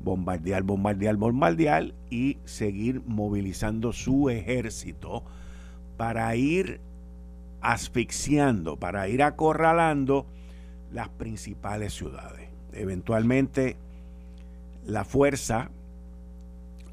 [0.00, 5.24] bombardear, bombardear, bombardear y seguir movilizando su ejército
[5.96, 6.80] para ir
[7.60, 10.26] asfixiando, para ir acorralando
[10.92, 12.47] las principales ciudades.
[12.78, 13.76] Eventualmente
[14.86, 15.70] la fuerza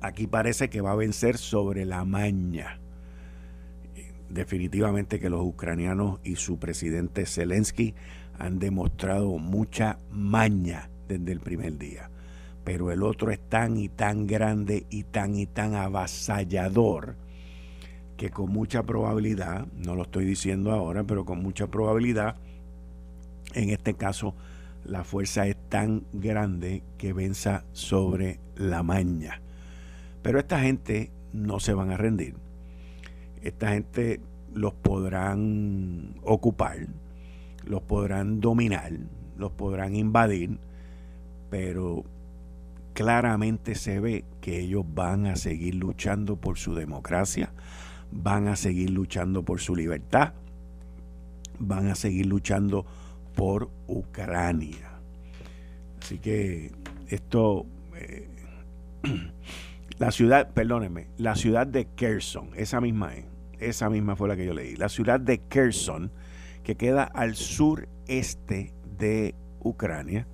[0.02, 2.80] aquí parece que va a vencer sobre la maña
[4.30, 7.96] definitivamente que los ucranianos y su presidente Zelensky
[8.38, 12.10] han demostrado mucha maña desde el primer día.
[12.64, 17.16] Pero el otro es tan y tan grande y tan y tan avasallador
[18.18, 22.38] que con mucha probabilidad, no lo estoy diciendo ahora, pero con mucha probabilidad,
[23.54, 24.36] en este caso,
[24.86, 29.42] la fuerza es tan grande que venza sobre la maña.
[30.22, 32.36] Pero esta gente no se van a rendir.
[33.42, 34.22] Esta gente
[34.54, 36.88] los podrán ocupar,
[37.66, 38.94] los podrán dominar,
[39.38, 40.58] los podrán invadir,
[41.50, 42.04] pero
[42.94, 47.52] claramente se ve que ellos van a seguir luchando por su democracia,
[48.12, 50.34] van a seguir luchando por su libertad,
[51.60, 53.05] van a seguir luchando por
[53.88, 55.00] Ucrania.
[56.02, 56.72] Así que
[57.08, 57.66] esto,
[57.96, 58.30] eh,
[59.98, 63.26] la ciudad, perdónenme, la ciudad de Kherson, esa misma es,
[63.60, 66.12] esa misma fue la que yo leí, la ciudad de Kherson,
[66.64, 70.28] que queda al sureste de Ucrania,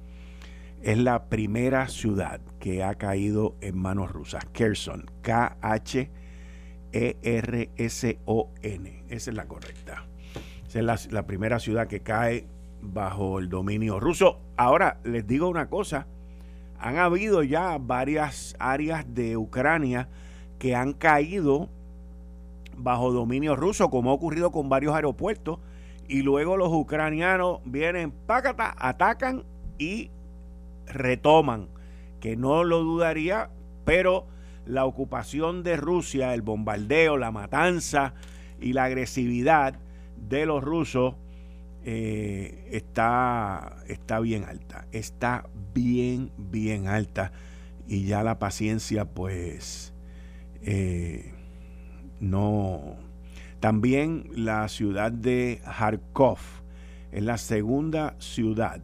[0.81, 4.43] es la primera ciudad que ha caído en manos rusas.
[4.51, 6.09] Kherson, K-H
[6.91, 7.83] e-R-S-O-N.
[9.09, 10.05] Esa es la correcta.
[10.67, 12.47] Esa es la, primera ciudad que cae
[12.81, 14.39] bajo el dominio ruso.
[14.57, 16.07] Ahora, les digo una cosa.
[16.79, 20.09] Han habido ya varias áreas de Ucrania
[20.59, 21.69] que han caído
[22.75, 25.59] bajo dominio ruso, como ha ocurrido con varios aeropuertos,
[26.07, 29.43] y luego los ucranianos vienen, pácata, atacan
[29.77, 30.09] y
[30.87, 31.67] retoman,
[32.19, 33.49] que no lo dudaría,
[33.85, 34.25] pero
[34.65, 38.13] la ocupación de Rusia, el bombardeo, la matanza
[38.59, 39.75] y la agresividad
[40.17, 41.15] de los rusos
[41.83, 44.85] eh, está, está bien alta.
[44.91, 47.31] Está bien, bien alta.
[47.87, 49.93] Y ya la paciencia, pues,
[50.61, 51.33] eh,
[52.19, 52.95] no.
[53.59, 56.39] También la ciudad de Kharkov
[57.11, 58.81] es la segunda ciudad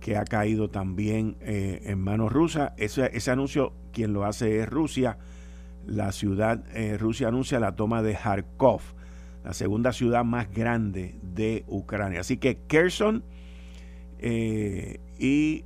[0.00, 2.72] que ha caído también eh, en manos rusas.
[2.76, 5.18] Ese, ese anuncio quien lo hace es Rusia.
[5.86, 6.64] La ciudad,
[6.98, 8.82] Rusia anuncia la toma de Kharkov,
[9.44, 12.20] la segunda ciudad más grande de Ucrania.
[12.20, 13.24] Así que Kherson
[14.18, 15.64] eh, y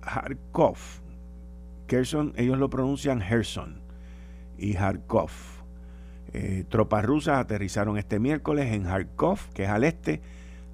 [0.00, 0.78] Kharkov,
[1.86, 3.80] Kherson, ellos lo pronuncian Herson
[4.58, 5.30] y Kharkov.
[6.32, 10.20] Eh, tropas rusas aterrizaron este miércoles en Kharkov, que es al este,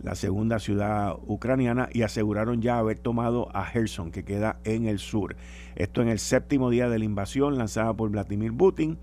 [0.03, 4.99] la segunda ciudad ucraniana, y aseguraron ya haber tomado a Kherson, que queda en el
[4.99, 5.37] sur.
[5.77, 8.99] Esto en el séptimo día de la invasión lanzada por Vladimir Putin,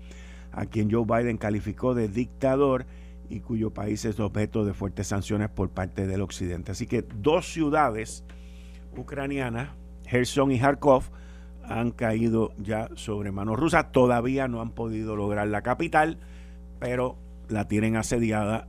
[0.52, 2.86] a quien Joe Biden calificó de dictador
[3.28, 6.72] y cuyo país es objeto de fuertes sanciones por parte del occidente.
[6.72, 8.24] Así que dos ciudades
[8.96, 9.70] ucranianas,
[10.08, 11.04] Kherson y Kharkov,
[11.64, 13.92] han caído ya sobre manos rusas.
[13.92, 16.18] Todavía no han podido lograr la capital,
[16.78, 17.16] pero
[17.48, 18.68] la tienen asediada